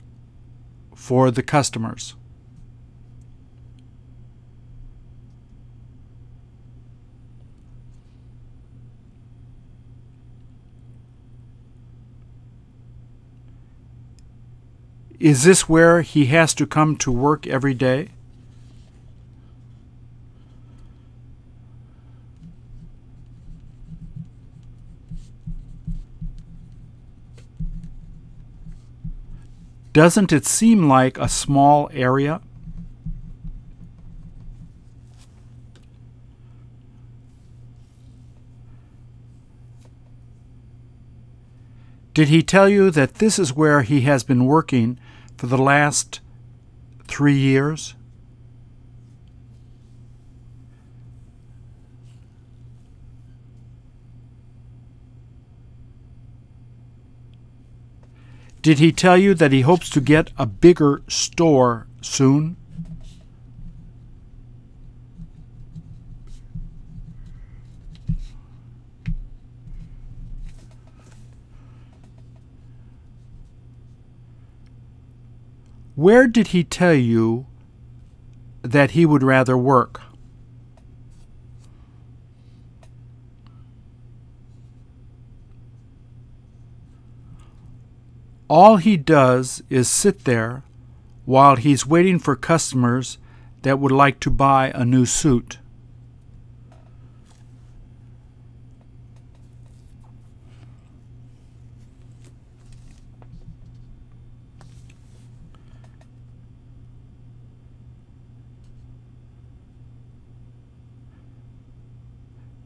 for 1.06 1.30
the 1.30 1.44
customers. 1.44 2.16
Is 15.20 15.44
this 15.44 15.70
where 15.70 16.02
he 16.02 16.26
has 16.26 16.56
to 16.56 16.66
come 16.66 16.96
to 16.98 17.12
work 17.12 17.46
every 17.46 17.76
day? 17.76 18.10
Doesn't 29.96 30.34
it 30.34 30.46
seem 30.46 30.90
like 30.90 31.18
a 31.18 31.30
small 31.30 31.90
area? 31.94 32.42
Did 42.14 42.28
he 42.28 42.44
tell 42.44 42.68
you 42.68 42.92
that 42.92 43.16
this 43.16 43.40
is 43.40 43.54
where 43.54 43.84
he 43.84 44.02
has 44.02 44.26
been 44.26 44.44
working 44.44 45.00
for 45.38 45.48
the 45.48 45.58
last 45.58 46.20
three 47.08 47.38
years? 47.38 47.96
Did 58.66 58.80
he 58.80 58.92
tell 58.92 59.16
you 59.16 59.36
that 59.36 59.52
he 59.52 59.62
hopes 59.62 59.92
to 59.92 60.02
get 60.02 60.32
a 60.40 60.48
bigger 60.48 61.04
store 61.08 61.86
soon? 62.02 62.58
Where 75.94 76.26
did 76.26 76.48
he 76.48 76.64
tell 76.64 76.96
you 76.96 77.46
that 78.64 78.92
he 78.98 79.06
would 79.06 79.22
rather 79.22 79.56
work? 79.56 80.02
All 88.48 88.78
he 88.78 88.96
does 88.96 89.64
is 89.70 89.90
sit 89.90 90.26
there 90.26 90.64
while 91.26 91.56
he's 91.56 91.88
waiting 91.88 92.20
for 92.20 92.36
customers 92.36 93.18
that 93.64 93.80
would 93.80 93.92
like 93.92 94.20
to 94.20 94.30
buy 94.30 94.72
a 94.76 94.86
new 94.86 95.08
suit. 95.08 95.58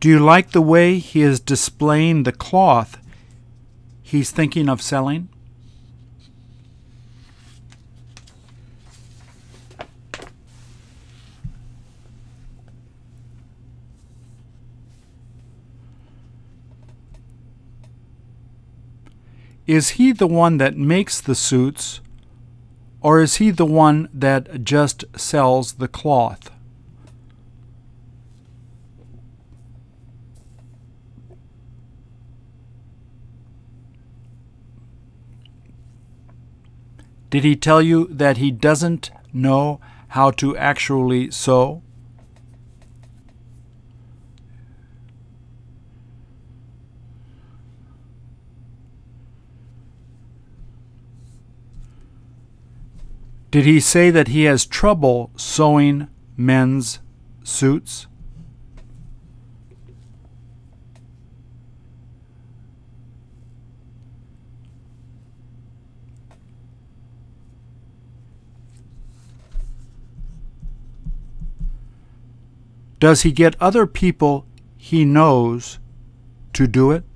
Do 0.02 0.08
you 0.08 0.20
like 0.20 0.52
the 0.52 0.62
way 0.62 0.98
he 0.98 1.22
is 1.22 1.40
displaying 1.40 2.24
the 2.24 2.32
cloth 2.32 2.98
he's 4.02 4.32
thinking 4.32 4.68
of 4.70 4.82
selling? 4.82 5.30
Is 19.70 19.90
he 20.02 20.14
the 20.14 20.26
one 20.26 20.58
that 20.58 20.78
makes 20.78 21.22
the 21.22 21.36
suits, 21.36 22.02
or 23.02 23.22
is 23.22 23.36
he 23.36 23.52
the 23.52 23.68
one 23.68 24.10
that 24.12 24.64
just 24.64 25.06
sells 25.16 25.74
the 25.74 25.88
cloth? 25.88 26.50
Did 37.30 37.44
he 37.44 37.56
tell 37.56 37.80
you 37.80 38.08
that 38.10 38.38
he 38.38 38.50
doesn't 38.50 39.12
know 39.32 39.80
how 40.18 40.32
to 40.32 40.58
actually 40.58 41.30
sew? 41.30 41.84
Did 53.52 53.66
he 53.66 53.80
say 53.80 54.12
that 54.12 54.28
he 54.28 54.44
has 54.44 54.66
trouble 54.68 55.32
sewing 55.36 56.08
men's 56.38 57.00
suits? 57.44 58.06
Does 73.00 73.22
he 73.22 73.32
get 73.32 73.56
other 73.60 73.88
people 73.88 74.46
he 74.78 75.06
knows 75.06 75.80
to 76.54 76.68
do 76.68 76.92
it? 76.92 77.09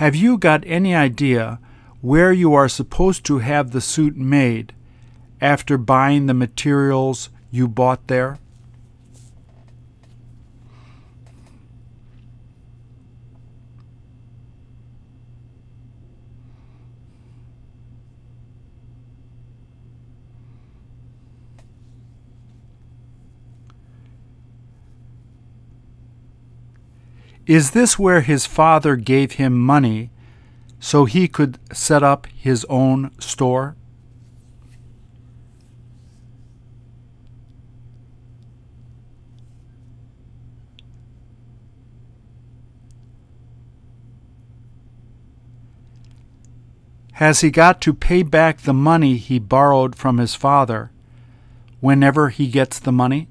Have 0.00 0.16
you 0.16 0.38
got 0.38 0.64
any 0.66 0.94
idea 0.94 1.58
where 2.00 2.32
you 2.32 2.54
are 2.54 2.70
supposed 2.70 3.22
to 3.26 3.40
have 3.40 3.72
the 3.72 3.82
suit 3.82 4.16
made 4.16 4.72
after 5.42 5.76
buying 5.76 6.24
the 6.24 6.32
materials 6.32 7.28
you 7.50 7.68
bought 7.68 8.06
there? 8.06 8.38
Is 27.50 27.72
this 27.72 27.98
where 27.98 28.20
his 28.20 28.46
father 28.46 28.94
gave 28.94 29.32
him 29.32 29.58
money 29.58 30.12
so 30.78 31.04
he 31.04 31.26
could 31.26 31.58
set 31.72 32.00
up 32.00 32.28
his 32.28 32.64
own 32.66 33.10
store? 33.18 33.74
Has 47.14 47.40
he 47.40 47.50
got 47.50 47.80
to 47.80 47.92
pay 47.92 48.22
back 48.22 48.60
the 48.60 48.72
money 48.72 49.16
he 49.16 49.40
borrowed 49.40 49.96
from 49.96 50.18
his 50.18 50.36
father 50.36 50.92
whenever 51.80 52.28
he 52.28 52.46
gets 52.46 52.78
the 52.78 52.92
money? 52.92 53.26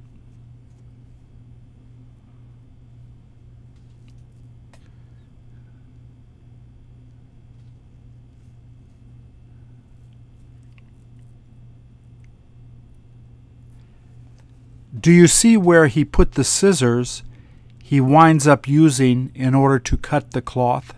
Do 14.99 15.11
you 15.11 15.27
see 15.27 15.55
where 15.55 15.87
he 15.87 16.03
put 16.03 16.33
the 16.33 16.43
scissors 16.43 17.23
he 17.81 18.01
winds 18.01 18.47
up 18.47 18.67
using 18.67 19.31
in 19.33 19.55
order 19.55 19.79
to 19.79 19.97
cut 19.97 20.31
the 20.31 20.41
cloth? 20.41 20.93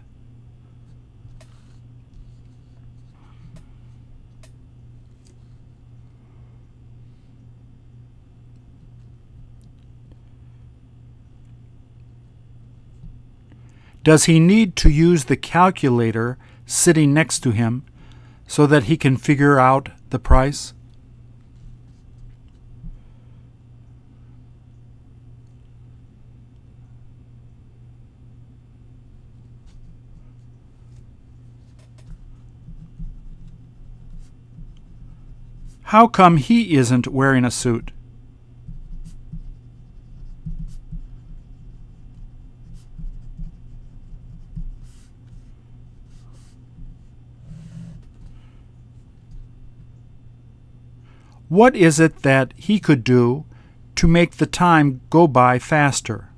Does 14.03 14.23
he 14.23 14.39
need 14.39 14.75
to 14.77 14.89
use 14.89 15.25
the 15.25 15.37
calculator 15.37 16.39
sitting 16.65 17.13
next 17.13 17.41
to 17.41 17.51
him 17.51 17.83
so 18.47 18.65
that 18.65 18.83
he 18.83 18.97
can 18.97 19.15
figure 19.15 19.59
out 19.59 19.89
the 20.09 20.17
price? 20.17 20.73
How 35.91 36.07
come 36.07 36.37
he 36.37 36.77
isn't 36.77 37.09
wearing 37.09 37.43
a 37.43 37.51
suit? 37.51 37.91
What 51.49 51.75
is 51.75 51.99
it 51.99 52.21
that 52.21 52.53
he 52.55 52.79
could 52.79 53.03
do 53.03 53.43
to 53.95 54.07
make 54.07 54.37
the 54.37 54.45
time 54.45 55.01
go 55.09 55.27
by 55.27 55.59
faster? 55.59 56.30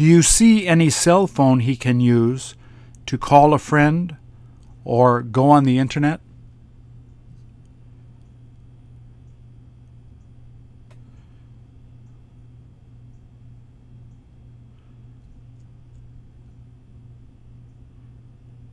Do 0.00 0.06
you 0.06 0.22
see 0.22 0.66
any 0.66 0.88
cell 0.88 1.26
phone 1.26 1.60
he 1.60 1.76
can 1.76 2.00
use 2.00 2.54
to 3.04 3.18
call 3.18 3.52
a 3.52 3.58
friend 3.58 4.16
or 4.82 5.20
go 5.20 5.50
on 5.50 5.64
the 5.64 5.78
internet? 5.78 6.22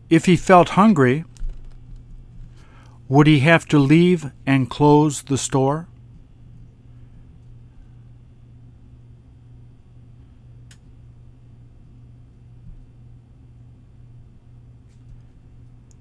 If 0.09 0.27
he 0.27 0.37
felt 0.37 0.69
hungry, 0.79 1.25
would 3.09 3.27
he 3.27 3.39
have 3.39 3.65
to 3.65 3.77
leave 3.77 4.31
and 4.45 4.69
close 4.69 5.23
the 5.23 5.37
store? 5.37 5.89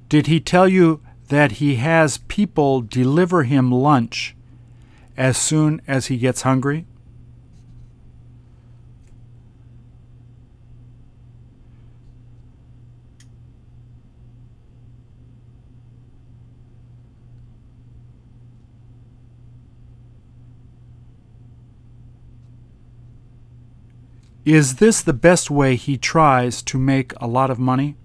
Did 0.08 0.28
he 0.28 0.38
tell 0.38 0.68
you 0.68 1.00
that 1.28 1.52
he 1.52 1.76
has 1.76 2.18
people 2.18 2.80
deliver 2.80 3.42
him 3.42 3.72
lunch 3.72 4.36
as 5.16 5.36
soon 5.36 5.82
as 5.88 6.06
he 6.06 6.16
gets 6.16 6.42
hungry? 6.42 6.86
Is 24.44 24.76
this 24.76 25.02
the 25.02 25.12
best 25.12 25.50
way 25.50 25.74
he 25.74 25.98
tries 25.98 26.62
to 26.62 26.78
make 26.78 27.12
a 27.20 27.26
lot 27.26 27.50
of 27.50 27.58
money? 27.58 27.96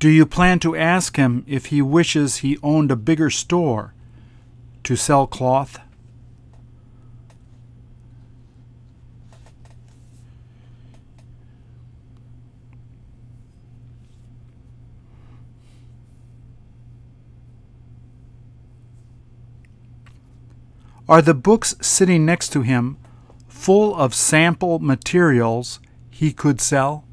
Do 0.00 0.08
you 0.08 0.24
plan 0.24 0.60
to 0.60 0.74
ask 0.74 1.16
him 1.16 1.44
if 1.46 1.66
he 1.66 1.82
wishes 1.82 2.36
he 2.36 2.56
owned 2.62 2.90
a 2.90 2.96
bigger 2.96 3.28
store 3.28 3.92
to 4.82 4.96
sell 4.96 5.26
cloth? 5.26 5.78
Are 21.06 21.20
the 21.20 21.34
books 21.34 21.74
sitting 21.82 22.24
next 22.24 22.54
to 22.54 22.62
him 22.62 22.96
full 23.48 23.94
of 23.94 24.14
sample 24.14 24.78
materials 24.78 25.78
he 26.08 26.32
could 26.32 26.62
sell? 26.62 27.04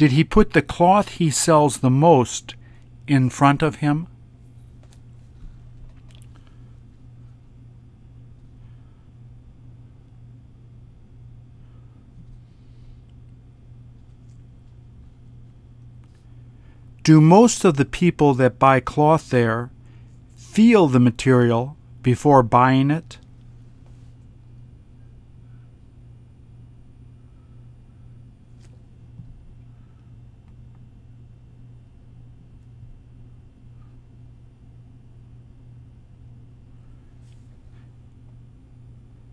Did 0.00 0.12
he 0.12 0.24
put 0.24 0.54
the 0.54 0.62
cloth 0.62 1.10
he 1.18 1.28
sells 1.28 1.80
the 1.80 1.90
most 1.90 2.54
in 3.06 3.28
front 3.28 3.60
of 3.60 3.84
him? 3.84 4.06
Do 17.02 17.20
most 17.20 17.66
of 17.66 17.76
the 17.76 17.84
people 17.84 18.32
that 18.32 18.58
buy 18.58 18.80
cloth 18.80 19.28
there 19.28 19.70
feel 20.34 20.86
the 20.86 20.98
material 20.98 21.76
before 22.00 22.42
buying 22.42 22.90
it? 22.90 23.18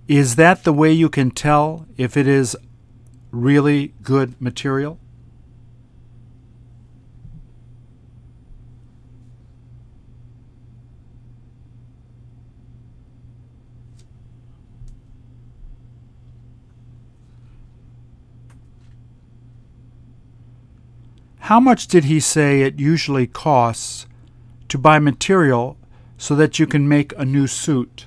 Is 0.08 0.38
that 0.38 0.64
the 0.64 0.72
way 0.72 0.93
you 0.93 1.10
can 1.10 1.32
tell 1.32 1.86
if 1.97 2.16
it 2.16 2.28
is 2.28 2.55
really 3.32 3.93
good 4.01 4.41
material? 4.41 4.99
How 21.39 21.60
much 21.62 21.88
did 21.88 22.05
he 22.05 22.22
say 22.22 22.62
it 22.62 22.80
usually 22.80 23.28
costs 23.28 24.05
to 24.70 24.78
buy 24.78 24.99
material 24.99 25.78
so 26.18 26.36
that 26.36 26.60
you 26.60 26.68
can 26.68 26.88
make 26.88 27.14
a 27.18 27.26
new 27.26 27.47
suit? 27.47 28.07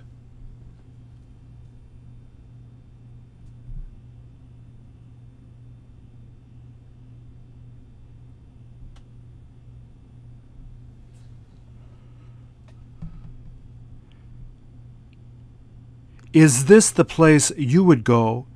Is 16.33 16.67
this 16.67 16.93
the 16.93 17.05
place 17.05 17.51
you 17.57 17.83
would 17.83 18.05
go 18.05 18.47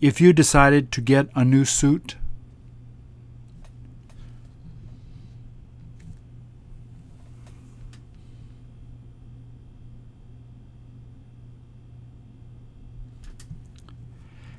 if 0.00 0.20
you 0.20 0.32
decided 0.32 0.90
to 0.92 1.00
get 1.00 1.28
a 1.36 1.44
new 1.44 1.64
suit? 1.64 2.16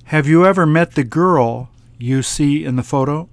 Have 0.05 0.27
you 0.27 0.45
ever 0.45 0.65
met 0.65 0.95
the 0.95 1.03
girl 1.03 1.69
you 1.97 2.21
see 2.21 2.63
in 2.63 2.77
the 2.77 2.83
photo? 2.83 3.27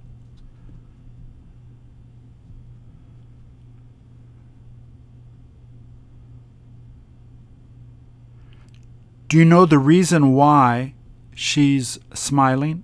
Do 9.33 9.39
you 9.39 9.45
know 9.45 9.65
the 9.65 9.79
reason 9.79 10.33
why 10.33 10.93
she's 11.33 11.97
smiling? 12.13 12.83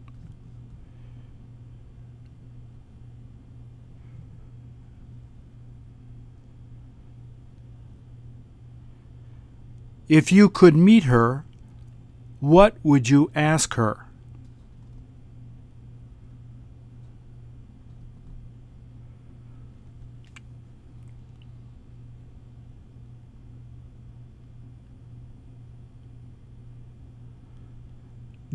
If 10.08 10.32
you 10.32 10.50
could 10.50 10.76
meet 10.76 11.04
her, 11.04 11.46
what 12.40 12.78
would 12.82 13.10
you 13.10 13.30
ask 13.36 13.76
her? 13.76 14.09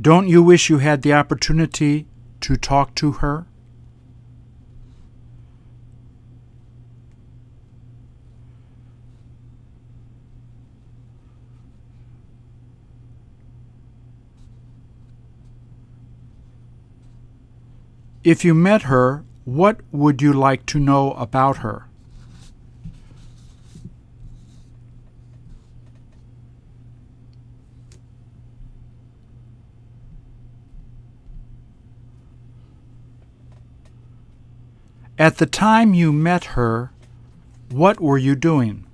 Don't 0.04 0.28
you 0.28 0.42
wish 0.42 0.68
you 0.68 0.80
had 0.80 1.00
the 1.00 1.14
opportunity 1.14 2.06
to 2.42 2.56
talk 2.56 2.94
to 2.96 3.12
her? 3.12 3.46
If 18.22 18.44
you 18.44 18.52
met 18.52 18.82
her, 18.82 19.24
what 19.46 19.80
would 19.90 20.20
you 20.20 20.34
like 20.34 20.66
to 20.66 20.78
know 20.78 21.12
about 21.12 21.58
her? 21.58 21.88
At 35.16 35.36
the 35.36 35.46
time 35.46 35.94
you 35.94 36.12
met 36.12 36.44
her, 36.56 36.90
what 37.70 38.00
were 38.00 38.18
you 38.18 38.34
doing? 38.34 38.84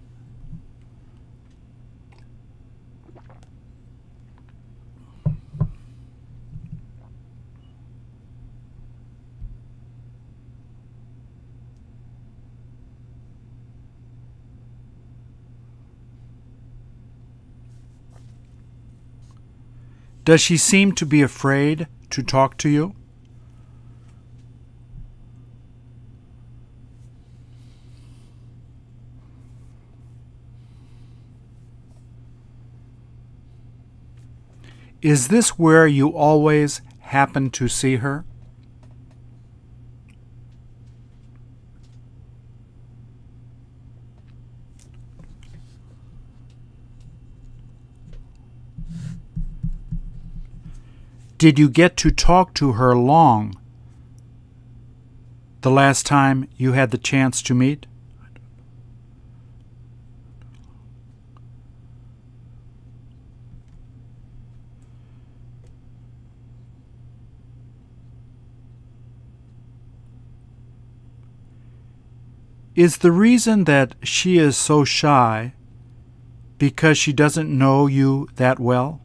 Does 20.26 20.42
she 20.42 20.58
seem 20.58 20.92
to 20.92 21.06
be 21.06 21.22
afraid 21.22 21.88
to 22.10 22.22
talk 22.22 22.58
to 22.58 22.68
you? 22.68 22.94
Is 35.02 35.28
this 35.28 35.58
where 35.58 35.86
you 35.86 36.14
always 36.14 36.82
happen 37.00 37.48
to 37.50 37.68
see 37.68 37.96
her? 37.96 38.24
Did 51.38 51.58
you 51.58 51.70
get 51.70 51.96
to 51.96 52.10
talk 52.10 52.52
to 52.54 52.72
her 52.72 52.94
long 52.94 53.58
the 55.62 55.70
last 55.70 56.04
time 56.04 56.46
you 56.58 56.72
had 56.72 56.90
the 56.90 56.98
chance 56.98 57.40
to 57.40 57.54
meet? 57.54 57.86
Is 72.80 72.96
the 72.96 73.12
reason 73.12 73.64
that 73.64 73.94
she 74.02 74.38
is 74.38 74.56
so 74.56 74.84
shy 74.84 75.52
because 76.56 76.96
she 76.96 77.12
doesn't 77.12 77.46
know 77.46 77.86
you 77.86 78.26
that 78.36 78.58
well? 78.58 79.02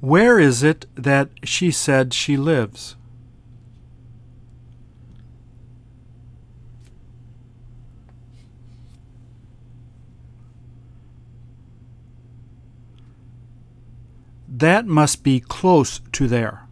Where 0.00 0.40
is 0.40 0.64
it 0.64 0.86
that 0.96 1.30
she 1.44 1.70
said 1.70 2.12
she 2.12 2.36
lives? 2.36 2.97
That 14.58 14.86
must 14.88 15.22
be 15.22 15.38
close 15.38 16.00
to 16.10 16.26
there. 16.26 16.66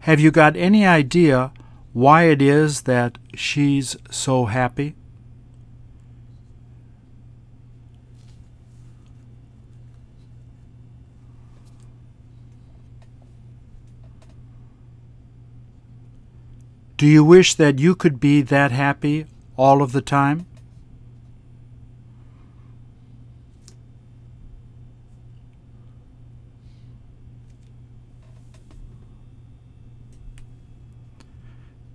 Have 0.00 0.20
you 0.20 0.30
got 0.30 0.54
any 0.54 0.84
idea 0.84 1.50
why 1.94 2.24
it 2.24 2.42
is 2.42 2.82
that 2.82 3.16
she's 3.34 3.96
so 4.10 4.44
happy? 4.44 4.96
Do 17.02 17.08
you 17.08 17.24
wish 17.24 17.56
that 17.56 17.80
you 17.80 17.96
could 17.96 18.20
be 18.20 18.42
that 18.42 18.70
happy 18.70 19.26
all 19.56 19.82
of 19.82 19.90
the 19.90 20.00
time? 20.00 20.46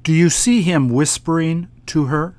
Do 0.03 0.11
you 0.11 0.29
see 0.29 0.61
him 0.61 0.89
whispering 0.89 1.69
to 1.85 2.07
her? 2.07 2.35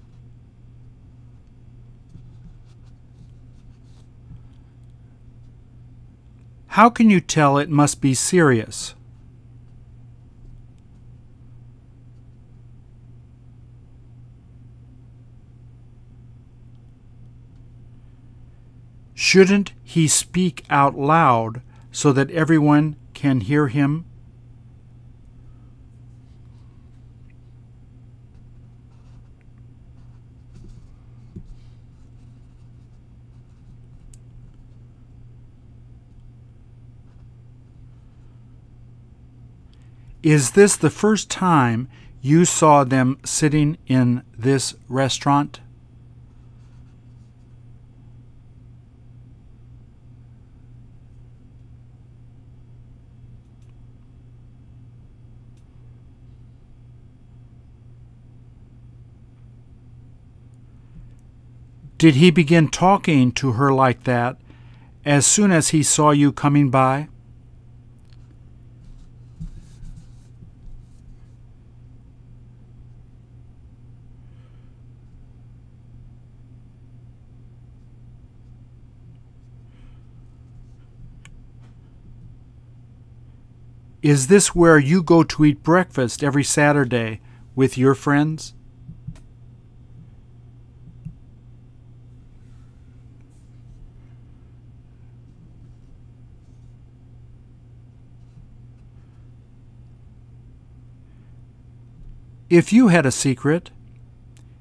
How 6.67 6.91
can 6.91 7.09
you 7.09 7.23
tell 7.23 7.57
it 7.57 7.71
must 7.71 8.03
be 8.03 8.13
serious? 8.13 8.95
Shouldn't 19.21 19.73
he 19.83 20.07
speak 20.07 20.65
out 20.71 20.97
loud 20.97 21.61
so 21.91 22.13
that 22.13 22.31
everyone 22.31 22.95
can 23.15 23.41
hear 23.41 23.67
him? 23.67 24.05
Is 40.23 40.53
this 40.53 40.77
the 40.77 40.91
first 40.91 41.29
time 41.29 41.89
you 42.23 42.45
saw 42.45 42.85
them 42.85 43.19
sitting 43.25 43.79
in 43.89 44.23
this 44.39 44.77
restaurant? 44.89 45.59
Did 61.99 62.15
he 62.15 62.31
begin 62.31 62.69
talking 62.69 63.33
to 63.33 63.53
her 63.53 63.73
like 63.73 64.05
that 64.05 64.39
as 65.05 65.27
soon 65.27 65.51
as 65.51 65.71
he 65.71 65.83
saw 65.83 66.11
you 66.11 66.31
coming 66.31 66.71
by? 66.71 67.09
Is 84.01 84.29
this 84.29 84.55
where 84.55 84.79
you 84.79 85.03
go 85.03 85.25
to 85.25 85.45
eat 85.45 85.65
breakfast 85.65 86.23
every 86.23 86.45
Saturday 86.45 87.21
with 87.57 87.77
your 87.77 87.97
friends? 87.97 88.55
If 102.51 102.73
you 102.73 102.89
had 102.89 103.05
a 103.05 103.11
secret, 103.11 103.71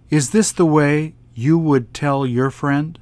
is 0.10 0.32
this 0.32 0.52
the 0.52 0.66
way 0.66 1.14
you 1.34 1.58
would 1.58 1.94
tell 1.94 2.26
your 2.26 2.52
friend? 2.52 3.00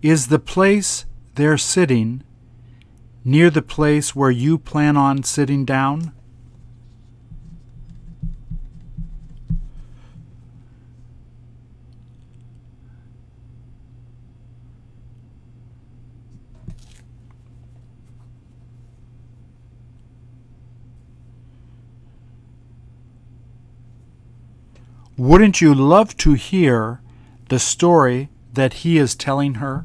Is 0.00 0.28
the 0.28 0.38
place 0.38 1.06
they're 1.34 1.58
sitting 1.58 2.22
near 3.24 3.50
the 3.50 3.62
place 3.62 4.14
where 4.14 4.30
you 4.30 4.58
plan 4.58 4.96
on 4.96 5.24
sitting 5.24 5.64
down? 5.64 6.12
Wouldn't 25.28 25.60
you 25.60 25.74
love 25.74 26.16
to 26.24 26.32
hear 26.32 27.02
the 27.50 27.58
story 27.58 28.30
that 28.54 28.72
he 28.80 28.96
is 28.96 29.14
telling 29.14 29.56
her? 29.56 29.84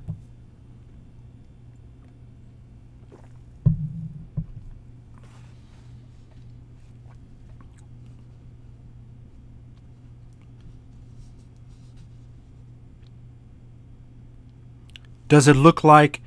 Does 15.27 15.49
it 15.49 15.57
look 15.57 15.83
like 15.83 16.21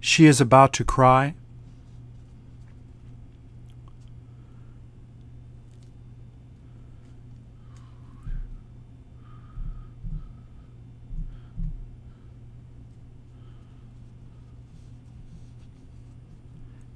she 0.00 0.26
is 0.26 0.40
about 0.40 0.72
to 0.72 0.84
cry? 0.84 1.34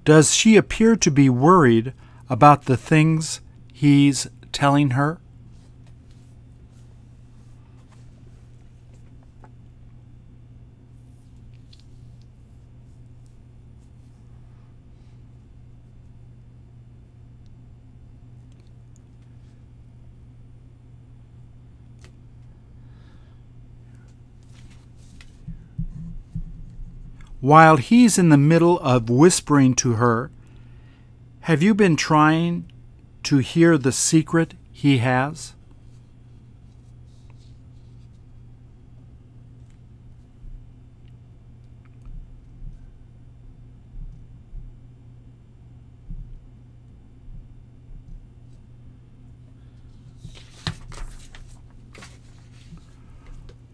Does 0.04 0.34
she 0.34 0.56
appear 0.56 0.96
to 0.96 1.10
be 1.10 1.28
worried 1.28 1.92
about 2.28 2.64
the 2.64 2.76
things 2.76 3.40
he's 3.72 4.28
telling 4.50 4.90
her? 4.90 5.20
While 27.42 27.76
he's 27.76 28.18
in 28.18 28.28
the 28.28 28.36
middle 28.36 28.78
of 28.78 29.10
whispering 29.10 29.74
to 29.74 29.94
her, 29.94 30.30
have 31.40 31.60
you 31.60 31.74
been 31.74 31.96
trying 31.96 32.70
to 33.24 33.38
hear 33.38 33.76
the 33.76 33.90
secret 33.90 34.54
he 34.70 34.98
has? 34.98 35.54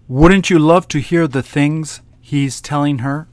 Wouldn't 0.09 0.49
you 0.49 0.59
love 0.59 0.89
to 0.89 1.01
hear 1.01 1.29
the 1.29 1.43
things 1.43 2.01
he's 2.23 2.63
telling 2.63 3.01
her? 3.01 3.29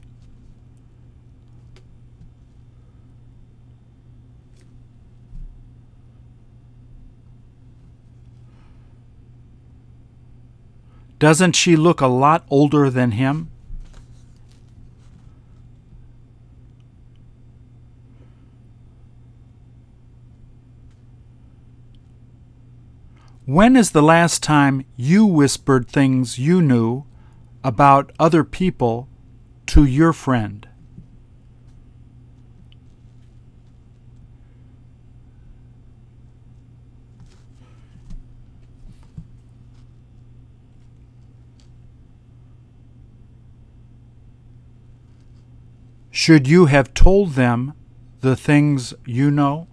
Doesn't 11.18 11.56
she 11.56 11.76
look 11.76 12.00
a 12.00 12.06
lot 12.06 12.44
older 12.50 12.90
than 12.90 13.12
him? 13.12 13.50
When 23.46 23.76
is 23.76 23.92
the 23.92 24.02
last 24.02 24.42
time 24.42 24.84
you 24.96 25.24
whispered 25.24 25.88
things 25.88 26.36
you 26.36 26.60
knew 26.60 27.04
about 27.62 28.12
other 28.18 28.42
people 28.42 29.08
to 29.66 29.84
your 29.84 30.12
friend? 30.12 30.68
Should 46.16 46.48
you 46.48 46.64
have 46.64 46.94
told 46.94 47.32
them 47.32 47.74
the 48.22 48.36
things 48.36 48.94
you 49.04 49.30
know? 49.30 49.68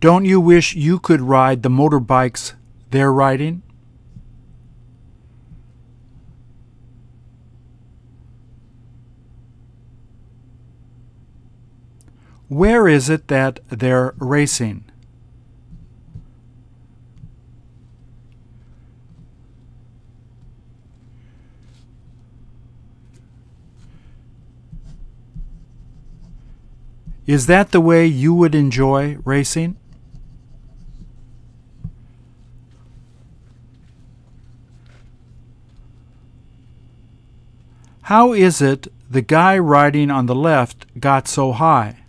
Don't 0.00 0.24
you 0.24 0.40
wish 0.40 0.74
you 0.74 0.98
could 0.98 1.20
ride 1.20 1.62
the 1.62 1.68
motorbikes 1.68 2.54
they're 2.92 3.12
riding? 3.12 3.62
Where 12.48 12.86
is 12.86 13.10
it 13.10 13.26
that 13.26 13.58
they're 13.68 14.14
racing? 14.18 14.84
Is 27.26 27.46
that 27.46 27.72
the 27.72 27.80
way 27.80 28.06
you 28.06 28.32
would 28.34 28.54
enjoy 28.54 29.18
racing? 29.24 29.76
How 38.02 38.32
is 38.32 38.62
it 38.62 38.86
the 39.10 39.22
guy 39.22 39.58
riding 39.58 40.12
on 40.12 40.26
the 40.26 40.34
left 40.36 40.86
got 41.00 41.26
so 41.26 41.50
high? 41.50 42.05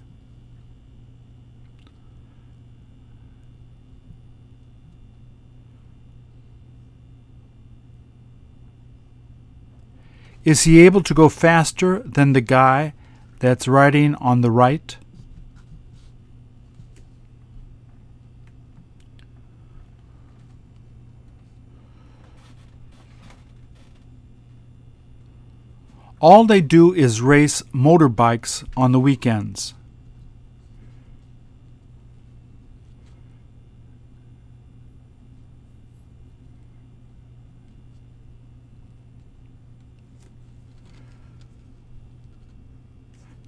Is 10.48 10.64
he 10.64 10.80
able 10.80 11.04
to 11.04 11.14
go 11.14 11.28
faster 11.28 12.00
than 12.06 12.32
the 12.32 12.40
guy 12.40 12.94
that's 13.40 13.68
riding 13.68 14.16
on 14.16 14.40
the 14.40 14.50
right? 14.50 14.96
All 26.22 26.46
they 26.46 26.62
do 26.62 26.94
is 26.94 27.20
race 27.20 27.62
motorbikes 27.74 28.66
on 28.78 28.94
the 28.94 29.02
weekends. 29.02 29.74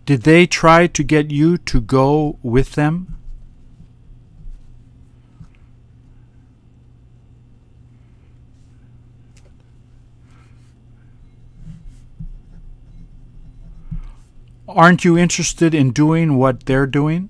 Did 0.10 0.24
they 0.24 0.48
try 0.48 0.88
to 0.88 1.04
get 1.04 1.30
you 1.30 1.60
to 1.70 1.80
go 1.80 2.40
with 2.42 2.72
them? 2.72 3.16
Aren't 14.68 15.06
you 15.06 15.16
interested 15.16 15.76
in 15.76 15.92
doing 15.92 16.38
what 16.38 16.66
they're 16.66 16.88
doing? 16.88 17.30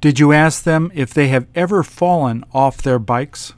Did 0.00 0.18
you 0.18 0.32
ask 0.32 0.64
them 0.64 0.90
if 0.92 1.14
they 1.14 1.28
have 1.28 1.46
ever 1.54 1.84
fallen 1.84 2.42
off 2.52 2.82
their 2.82 2.98
bikes? 2.98 3.52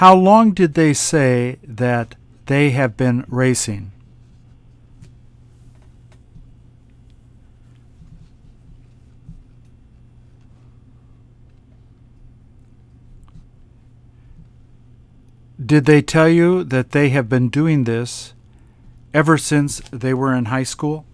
How 0.00 0.14
long 0.14 0.52
did 0.52 0.72
they 0.72 0.94
say 0.94 1.58
that 1.62 2.14
they 2.46 2.70
have 2.70 2.96
been 2.96 3.22
racing? 3.28 3.92
Did 15.62 15.84
they 15.84 16.00
tell 16.00 16.30
you 16.30 16.64
that 16.64 16.92
they 16.92 17.10
have 17.10 17.28
been 17.28 17.50
doing 17.50 17.84
this 17.84 18.32
ever 19.12 19.36
since 19.36 19.82
they 19.90 20.14
were 20.14 20.34
in 20.34 20.46
high 20.46 20.62
school? 20.62 21.04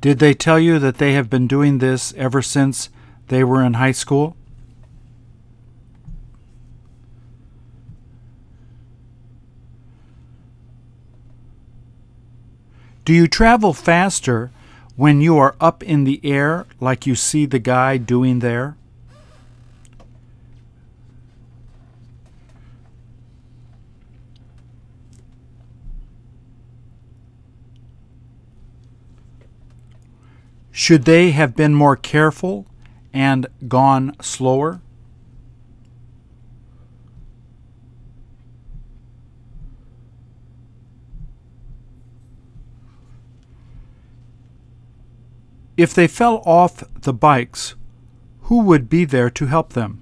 Did 0.00 0.18
they 0.18 0.32
tell 0.32 0.58
you 0.58 0.78
that 0.78 0.96
they 0.96 1.12
have 1.12 1.28
been 1.28 1.46
doing 1.46 1.78
this 1.78 2.14
ever 2.14 2.40
since 2.40 2.88
they 3.28 3.44
were 3.44 3.62
in 3.62 3.74
high 3.74 3.92
school? 3.92 4.34
Do 13.04 13.12
you 13.12 13.26
travel 13.26 13.74
faster 13.74 14.50
when 14.96 15.20
you 15.20 15.36
are 15.36 15.56
up 15.60 15.82
in 15.82 16.04
the 16.04 16.20
air 16.22 16.66
like 16.78 17.06
you 17.06 17.14
see 17.14 17.44
the 17.44 17.58
guy 17.58 17.96
doing 17.96 18.38
there? 18.38 18.76
Should 30.80 31.04
they 31.04 31.32
have 31.32 31.54
been 31.54 31.74
more 31.74 31.94
careful 31.94 32.66
and 33.12 33.46
gone 33.68 34.16
slower? 34.22 34.80
If 45.76 45.92
they 45.92 46.06
fell 46.06 46.42
off 46.46 46.82
the 47.02 47.12
bikes, 47.12 47.74
who 48.44 48.60
would 48.60 48.88
be 48.88 49.04
there 49.04 49.28
to 49.28 49.46
help 49.48 49.74
them? 49.74 49.99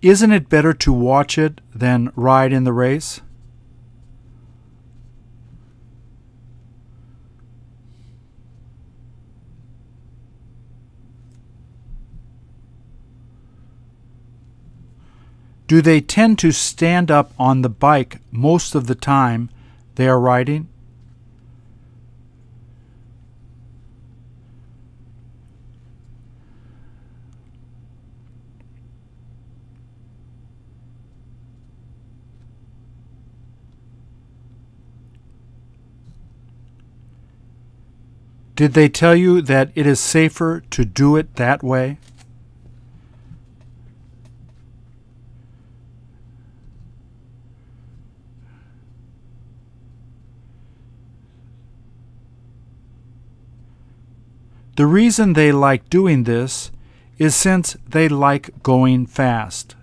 Isn't 0.00 0.32
it 0.32 0.48
better 0.48 0.72
to 0.74 0.92
watch 0.92 1.38
it 1.38 1.60
than 1.74 2.12
ride 2.14 2.52
in 2.52 2.64
the 2.64 2.72
race? 2.72 3.20
Do 15.66 15.82
they 15.82 16.00
tend 16.00 16.38
to 16.38 16.50
stand 16.50 17.10
up 17.10 17.32
on 17.38 17.60
the 17.60 17.68
bike 17.68 18.20
most 18.30 18.74
of 18.74 18.86
the 18.86 18.94
time 18.94 19.50
they 19.96 20.08
are 20.08 20.18
riding? 20.18 20.68
Did 38.58 38.74
they 38.74 38.88
tell 38.88 39.14
you 39.14 39.40
that 39.42 39.70
it 39.76 39.86
is 39.86 40.00
safer 40.00 40.64
to 40.70 40.84
do 40.84 41.14
it 41.14 41.36
that 41.36 41.62
way? 41.62 41.98
The 54.74 54.86
reason 54.86 55.34
they 55.34 55.52
like 55.52 55.88
doing 55.88 56.24
this 56.24 56.72
is 57.16 57.36
since 57.36 57.76
they 57.88 58.08
like 58.08 58.64
going 58.64 59.06
fast. 59.06 59.76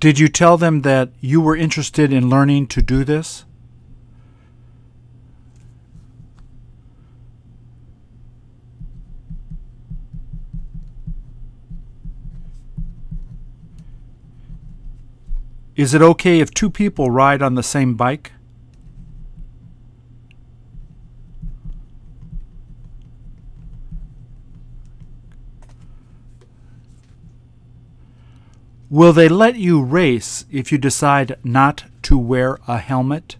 Did 0.00 0.20
you 0.20 0.28
tell 0.28 0.56
them 0.56 0.82
that 0.82 1.10
you 1.20 1.40
were 1.40 1.56
interested 1.56 2.12
in 2.12 2.30
learning 2.30 2.68
to 2.68 2.82
do 2.82 3.02
this? 3.02 3.44
Is 15.74 15.94
it 15.94 16.02
okay 16.02 16.40
if 16.40 16.52
two 16.52 16.70
people 16.70 17.10
ride 17.10 17.42
on 17.42 17.56
the 17.56 17.62
same 17.62 17.94
bike? 17.94 18.32
Will 28.90 29.12
they 29.12 29.28
let 29.28 29.56
you 29.56 29.82
race 29.82 30.46
if 30.50 30.72
you 30.72 30.78
decide 30.78 31.38
not 31.44 31.84
to 32.02 32.16
wear 32.16 32.58
a 32.66 32.78
helmet? 32.78 33.36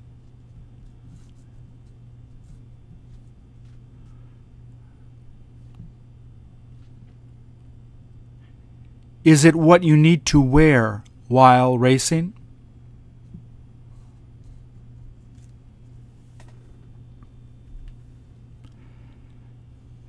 Is 9.24 9.44
it 9.46 9.56
what 9.56 9.82
you 9.82 9.96
need 9.96 10.26
to 10.26 10.40
wear 10.40 11.02
while 11.28 11.78
racing? 11.78 12.34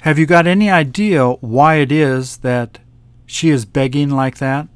Have 0.01 0.19
you 0.19 0.25
got 0.25 0.47
any 0.47 0.69
idea 0.69 1.29
why 1.29 1.75
it 1.75 1.91
is 1.91 2.37
that 2.37 2.79
she 3.25 3.49
is 3.49 3.65
begging 3.65 4.09
like 4.09 4.37
that? 4.39 4.67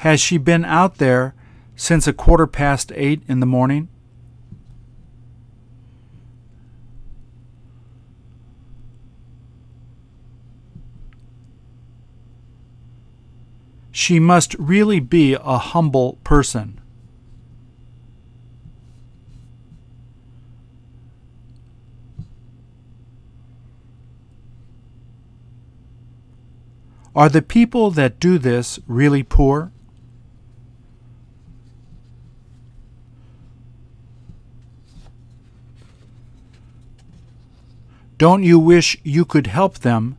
Has 0.00 0.18
she 0.18 0.38
been 0.38 0.64
out 0.64 0.96
there 0.96 1.34
since 1.76 2.06
a 2.06 2.14
quarter 2.14 2.46
past 2.46 2.90
eight 2.94 3.22
in 3.28 3.40
the 3.40 3.44
morning? 3.44 3.90
She 13.92 14.18
must 14.18 14.54
really 14.54 15.00
be 15.00 15.34
a 15.34 15.58
humble 15.58 16.14
person. 16.24 16.80
Are 27.14 27.28
the 27.28 27.42
people 27.42 27.90
that 27.90 28.18
do 28.18 28.38
this 28.38 28.78
really 28.86 29.22
poor? 29.22 29.72
Don't 38.20 38.42
you 38.42 38.58
wish 38.58 38.98
you 39.02 39.24
could 39.24 39.46
help 39.46 39.78
them 39.78 40.18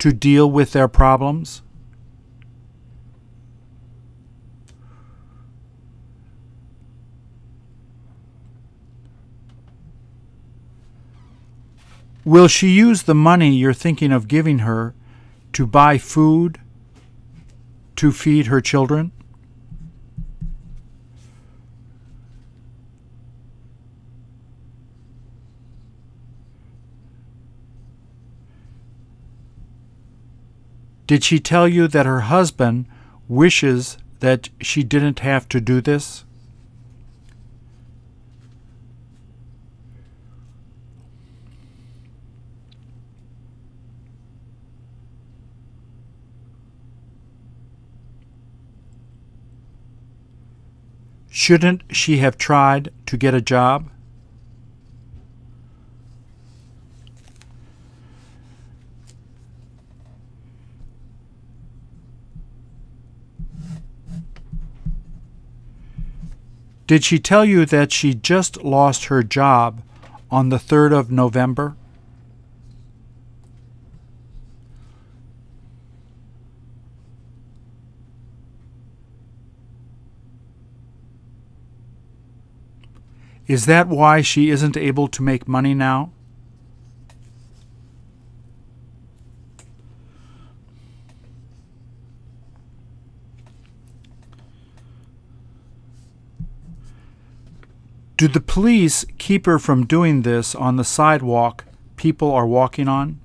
to 0.00 0.12
deal 0.12 0.50
with 0.50 0.72
their 0.72 0.88
problems? 0.88 1.62
Will 12.24 12.48
she 12.48 12.70
use 12.70 13.04
the 13.04 13.14
money 13.14 13.54
you're 13.54 13.72
thinking 13.72 14.10
of 14.10 14.26
giving 14.26 14.58
her 14.58 14.92
to 15.52 15.64
buy 15.64 15.96
food 15.96 16.58
to 17.94 18.10
feed 18.10 18.46
her 18.46 18.60
children? 18.60 19.12
Did 31.08 31.24
she 31.24 31.40
tell 31.40 31.66
you 31.66 31.88
that 31.88 32.04
her 32.04 32.20
husband 32.20 32.84
wishes 33.28 33.96
that 34.20 34.50
she 34.60 34.84
didn't 34.84 35.20
have 35.20 35.48
to 35.48 35.58
do 35.58 35.80
this? 35.80 36.26
Shouldn't 51.30 51.84
she 51.90 52.18
have 52.18 52.36
tried 52.36 52.92
to 53.06 53.16
get 53.16 53.32
a 53.32 53.40
job? 53.40 53.88
Did 66.88 67.04
she 67.04 67.18
tell 67.18 67.44
you 67.44 67.66
that 67.66 67.92
she 67.92 68.14
just 68.14 68.64
lost 68.64 69.04
her 69.04 69.22
job 69.22 69.82
on 70.30 70.48
the 70.48 70.56
3rd 70.56 70.98
of 70.98 71.10
November? 71.10 71.76
Is 83.46 83.66
that 83.66 83.88
why 83.88 84.22
she 84.22 84.48
isn't 84.48 84.76
able 84.76 85.08
to 85.08 85.22
make 85.22 85.46
money 85.46 85.74
now? 85.74 86.10
Do 98.18 98.26
the 98.26 98.40
police 98.40 99.04
keep 99.18 99.46
her 99.46 99.60
from 99.60 99.86
doing 99.86 100.22
this 100.22 100.52
on 100.52 100.74
the 100.74 100.82
sidewalk 100.82 101.64
people 101.94 102.32
are 102.32 102.48
walking 102.48 102.88
on? 102.88 103.20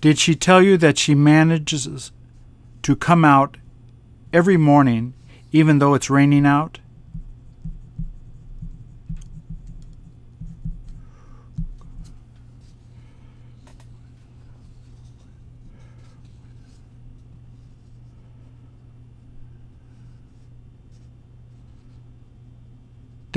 Did 0.00 0.20
she 0.20 0.36
tell 0.36 0.62
you 0.62 0.76
that 0.76 0.98
she 0.98 1.16
manages 1.16 2.12
to 2.82 2.94
come 2.94 3.24
out 3.24 3.56
every 4.32 4.56
morning 4.56 5.14
even 5.50 5.80
though 5.80 5.94
it's 5.94 6.08
raining 6.08 6.46
out? 6.46 6.78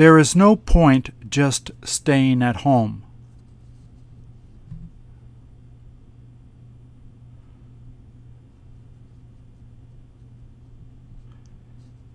There 0.02 0.18
is 0.18 0.34
no 0.34 0.56
point 0.56 1.30
just 1.30 1.70
staying 1.84 2.42
at 2.42 2.62
home. 2.66 3.04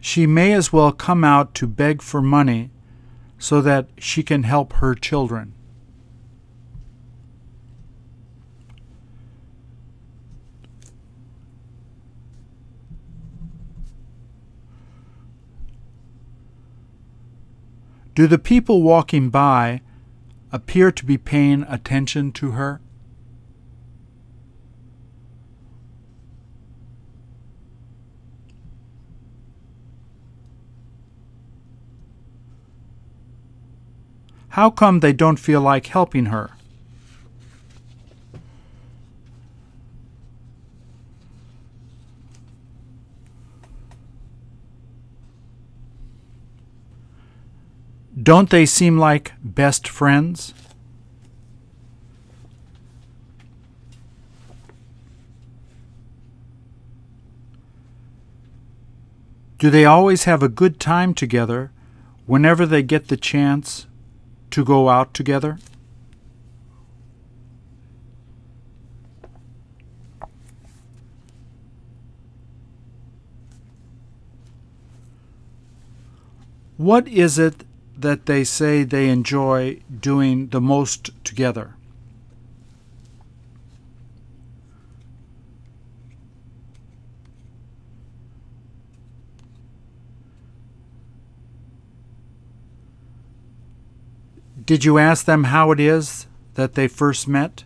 She 0.02 0.28
may 0.28 0.52
as 0.52 0.74
well 0.74 0.92
come 0.92 1.24
out 1.24 1.56
to 1.56 1.66
beg 1.66 2.02
for 2.02 2.22
money 2.22 2.72
so 3.40 3.62
that 3.62 3.88
she 3.98 4.22
can 4.22 4.44
help 4.44 4.74
her 4.74 4.94
children. 4.94 5.54
Do 18.18 18.26
the 18.26 18.40
people 18.40 18.82
walking 18.82 19.30
by 19.30 19.82
appear 20.52 20.92
to 20.92 21.06
be 21.06 21.20
paying 21.20 21.64
attention 21.70 22.32
to 22.32 22.54
her? 22.54 22.82
How 34.48 34.72
come 34.72 35.02
they 35.02 35.14
don't 35.14 35.38
feel 35.38 35.62
like 35.62 35.86
helping 35.86 36.26
her? 36.26 36.57
Don't 48.22 48.50
they 48.50 48.66
seem 48.66 48.98
like 48.98 49.34
best 49.44 49.88
friends? 49.88 50.54
Do 59.60 59.70
they 59.70 59.86
always 59.86 60.24
have 60.24 60.42
a 60.42 60.50
good 60.50 60.80
time 60.80 61.14
together 61.14 61.72
whenever 62.26 62.66
they 62.66 62.82
get 62.82 63.08
the 63.08 63.18
chance 63.18 63.86
to 64.52 64.66
go 64.66 64.90
out 64.90 65.14
together? 65.14 65.60
What 76.78 77.08
is 77.08 77.40
it 77.40 77.67
that 77.98 78.28
they 78.28 78.44
say 78.44 78.84
they 78.84 79.10
enjoy 79.10 79.80
doing 80.00 80.48
the 80.48 80.62
most 80.62 81.10
together? 81.24 81.74
Did 94.64 94.84
you 94.84 94.98
ask 94.98 95.26
them 95.26 95.46
how 95.46 95.72
it 95.72 95.80
is 95.80 96.28
that 96.56 96.74
they 96.74 96.90
first 96.90 97.26
met? 97.26 97.64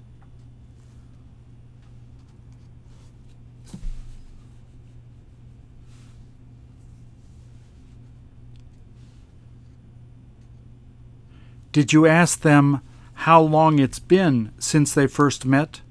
Did 11.72 11.93
you 11.93 12.05
ask 12.05 12.41
them 12.41 12.82
how 13.13 13.41
long 13.41 13.80
it's 13.80 13.99
been 13.99 14.51
since 14.59 14.93
they 14.93 15.07
first 15.07 15.45
met? 15.45 15.82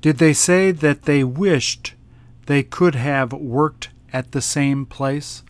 Did 0.00 0.18
they 0.18 0.32
say 0.32 0.70
that 0.70 1.02
they 1.02 1.24
wished 1.24 1.94
they 2.46 2.62
could 2.62 2.94
have 2.94 3.32
worked 3.32 3.90
at 4.12 4.30
the 4.30 4.40
same 4.40 4.86
place? 4.86 5.42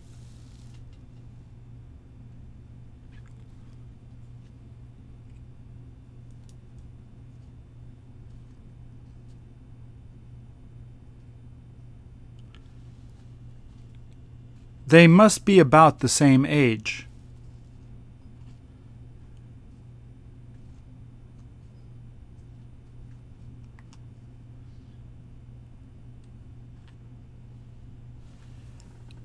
They 14.88 15.06
must 15.06 15.44
be 15.44 15.58
about 15.58 15.98
the 15.98 16.08
same 16.08 16.46
age. 16.46 17.06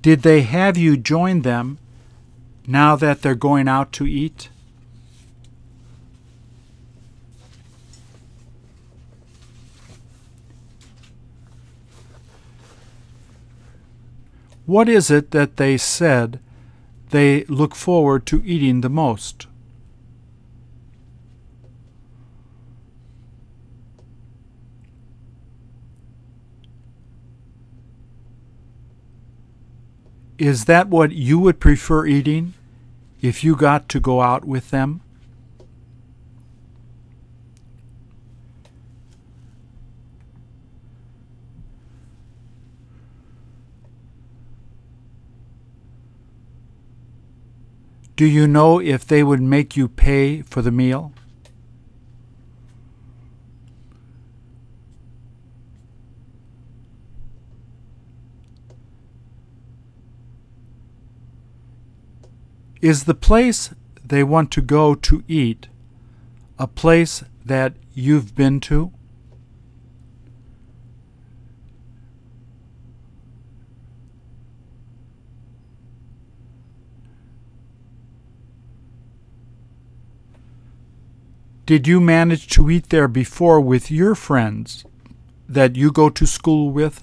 Did 0.02 0.20
they 0.20 0.42
have 0.42 0.76
you 0.76 0.98
join 0.98 1.40
them 1.40 1.78
now 2.66 2.94
that 2.96 3.22
they're 3.22 3.34
going 3.34 3.66
out 3.66 3.90
to 3.92 4.06
eat? 4.06 4.50
What 14.66 14.88
is 14.88 15.10
it 15.10 15.30
that 15.32 15.58
they 15.58 15.76
said 15.76 16.40
they 17.10 17.44
look 17.44 17.74
forward 17.74 18.24
to 18.26 18.42
eating 18.44 18.80
the 18.80 18.88
most? 18.88 19.46
Is 30.38 30.64
that 30.64 30.88
what 30.88 31.12
you 31.12 31.38
would 31.38 31.60
prefer 31.60 32.06
eating 32.06 32.54
if 33.20 33.44
you 33.44 33.54
got 33.54 33.88
to 33.90 34.00
go 34.00 34.20
out 34.20 34.44
with 34.44 34.70
them? 34.70 35.00
Do 48.16 48.26
you 48.26 48.46
know 48.46 48.80
if 48.80 49.04
they 49.04 49.24
would 49.24 49.42
make 49.42 49.76
you 49.76 49.88
pay 49.88 50.42
for 50.42 50.62
the 50.62 50.70
meal? 50.70 51.12
Is 62.80 63.04
the 63.04 63.14
place 63.14 63.74
they 64.04 64.22
want 64.22 64.52
to 64.52 64.60
go 64.60 64.94
to 64.94 65.24
eat 65.26 65.68
a 66.58 66.66
place 66.68 67.24
that 67.44 67.74
you've 67.94 68.36
been 68.36 68.60
to? 68.60 68.92
Did 81.66 81.88
you 81.88 81.98
manage 81.98 82.46
to 82.48 82.68
eat 82.68 82.90
there 82.90 83.08
before 83.08 83.58
with 83.58 83.90
your 83.90 84.14
friends 84.14 84.84
that 85.48 85.76
you 85.76 85.90
go 85.90 86.10
to 86.10 86.26
school 86.26 86.70
with? 86.70 87.02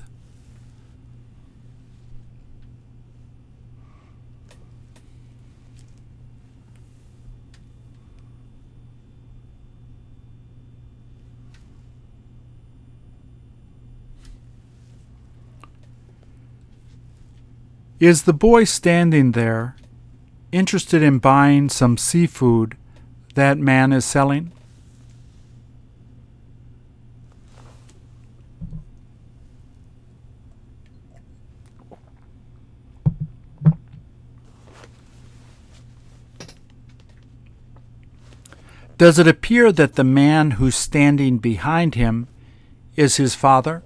Is 18.00 18.24
the 18.24 18.34
boy 18.34 18.66
standing 18.66 19.32
there, 19.32 19.76
interested 20.52 21.02
in 21.02 21.18
buying 21.18 21.70
some 21.70 21.98
seafood 21.98 22.76
that 23.34 23.58
man 23.58 23.94
is 23.94 24.06
selling? 24.06 24.52
Does 38.98 39.18
it 39.18 39.28
appear 39.28 39.72
that 39.72 39.96
the 39.96 40.04
man 40.04 40.52
who's 40.52 40.76
standing 40.76 41.40
behind 41.40 41.96
him 41.96 42.28
is 42.96 43.16
his 43.16 43.34
father? 43.34 43.82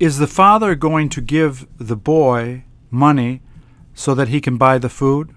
Is 0.00 0.18
the 0.18 0.28
father 0.28 0.76
going 0.76 1.08
to 1.08 1.20
give 1.20 1.66
the 1.76 1.96
boy 1.96 2.62
money 2.88 3.42
so 3.94 4.14
that 4.14 4.28
he 4.28 4.40
can 4.40 4.56
buy 4.56 4.78
the 4.78 4.88
food? 4.88 5.34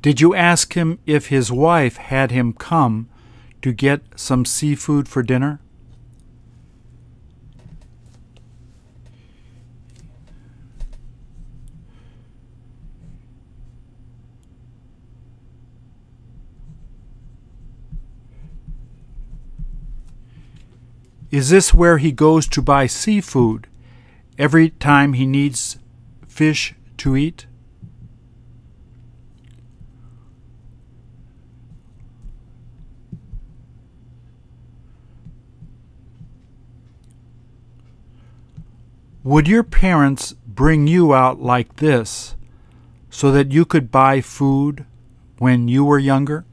Did 0.00 0.20
you 0.20 0.32
ask 0.34 0.74
him 0.74 1.00
if 1.06 1.26
his 1.26 1.50
wife 1.50 1.96
had 1.96 2.30
him 2.30 2.52
come 2.52 3.08
to 3.62 3.72
get 3.72 4.02
some 4.14 4.44
seafood 4.44 5.08
for 5.08 5.24
dinner? 5.24 5.60
Is 21.30 21.50
this 21.50 21.72
where 21.72 21.98
he 21.98 22.10
goes 22.10 22.48
to 22.48 22.60
buy 22.60 22.86
seafood 22.86 23.68
every 24.36 24.70
time 24.70 25.12
he 25.12 25.26
needs 25.26 25.78
fish 26.26 26.74
to 26.96 27.16
eat? 27.16 27.46
Would 39.22 39.46
your 39.46 39.62
parents 39.62 40.34
bring 40.48 40.88
you 40.88 41.14
out 41.14 41.40
like 41.40 41.76
this 41.76 42.34
so 43.08 43.30
that 43.30 43.52
you 43.52 43.64
could 43.64 43.92
buy 43.92 44.20
food 44.20 44.84
when 45.38 45.68
you 45.68 45.84
were 45.84 45.98
younger? 45.98 46.44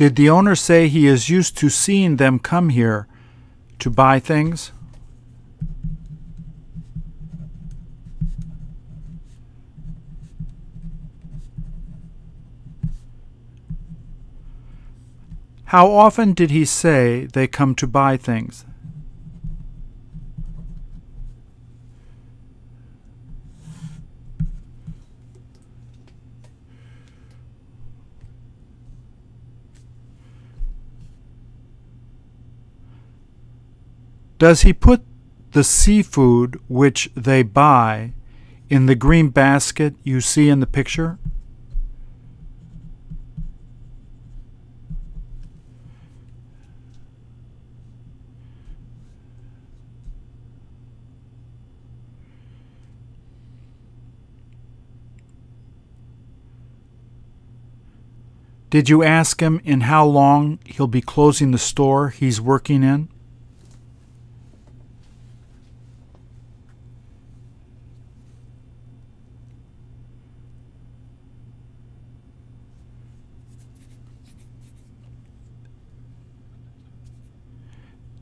Did 0.00 0.16
the 0.16 0.30
owner 0.30 0.54
say 0.54 0.88
he 0.88 1.06
is 1.06 1.28
used 1.28 1.58
to 1.58 1.68
seeing 1.68 2.16
them 2.16 2.38
come 2.38 2.70
here 2.70 3.06
to 3.80 3.90
buy 3.90 4.18
things? 4.18 4.72
How 15.64 15.90
often 15.90 16.32
did 16.32 16.50
he 16.50 16.64
say 16.64 17.26
they 17.26 17.46
come 17.46 17.74
to 17.74 17.86
buy 17.86 18.16
things? 18.16 18.64
Does 34.40 34.62
he 34.62 34.72
put 34.72 35.02
the 35.52 35.62
seafood 35.62 36.58
which 36.66 37.10
they 37.14 37.42
buy 37.42 38.14
in 38.70 38.86
the 38.86 38.94
green 38.94 39.28
basket 39.28 39.94
you 40.02 40.22
see 40.22 40.48
in 40.48 40.60
the 40.60 40.66
picture? 40.66 41.18
Did 58.70 58.88
you 58.88 59.02
ask 59.02 59.42
him 59.42 59.60
in 59.64 59.82
how 59.82 60.06
long 60.06 60.60
he'll 60.64 60.86
be 60.86 61.02
closing 61.02 61.50
the 61.50 61.58
store 61.58 62.08
he's 62.08 62.40
working 62.40 62.82
in? 62.82 63.09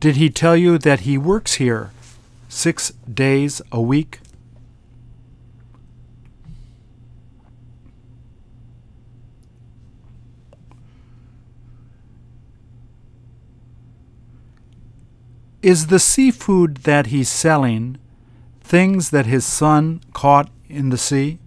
Did 0.01 0.15
he 0.15 0.31
tell 0.31 0.57
you 0.57 0.79
that 0.79 1.01
he 1.01 1.19
works 1.19 1.55
here 1.55 1.91
six 2.49 2.91
days 3.13 3.61
a 3.73 3.81
week? 3.81 4.21
Is 15.63 15.89
the 15.89 15.99
seafood 15.99 16.79
that 16.79 17.09
he's 17.09 17.29
selling 17.29 17.99
things 18.61 19.11
that 19.11 19.27
his 19.27 19.45
son 19.45 20.01
caught 20.13 20.49
in 20.69 20.91
the 20.91 20.99
sea? 20.99 21.41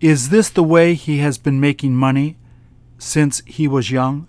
Is 0.00 0.30
this 0.30 0.48
the 0.48 0.62
way 0.62 0.94
he 0.94 1.18
has 1.18 1.36
been 1.36 1.60
making 1.60 1.94
money 1.94 2.38
since 2.96 3.42
he 3.44 3.68
was 3.68 3.90
young? 3.90 4.26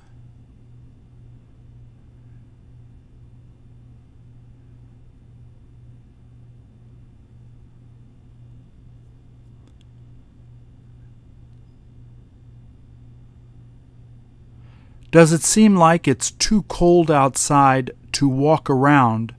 Does 15.09 15.31
it 15.31 15.41
seem 15.41 15.75
like 15.77 16.05
it's 16.05 16.31
too 16.31 16.63
cold 16.63 17.09
outside 17.09 17.91
to 18.13 18.27
walk 18.27 18.69
around 18.69 19.33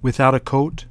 without 0.00 0.34
a 0.34 0.40
coat? 0.40 0.86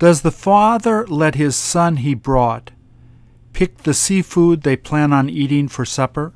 Does 0.00 0.22
the 0.22 0.32
father 0.32 1.06
let 1.08 1.34
his 1.34 1.54
son 1.54 1.98
he 1.98 2.14
brought 2.14 2.70
pick 3.52 3.82
the 3.82 3.92
seafood 3.92 4.62
they 4.62 4.74
plan 4.74 5.12
on 5.12 5.28
eating 5.28 5.68
for 5.68 5.84
supper? 5.84 6.32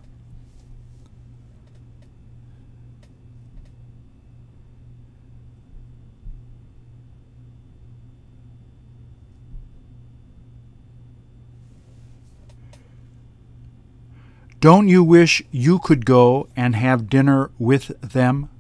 Don't 14.61 14.89
you 14.89 15.03
wish 15.03 15.43
you 15.51 15.79
could 15.79 16.05
go 16.05 16.49
and 16.55 16.77
have 16.77 17.09
dinner 17.09 17.51
with 17.59 17.99
them? 18.03 18.51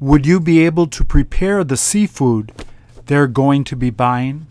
Would 0.00 0.26
you 0.26 0.38
be 0.38 0.64
able 0.64 0.86
to 0.86 1.04
prepare 1.04 1.64
the 1.64 1.76
seafood 1.76 2.52
they're 3.06 3.26
going 3.26 3.64
to 3.64 3.74
be 3.74 3.90
buying? 3.90 4.47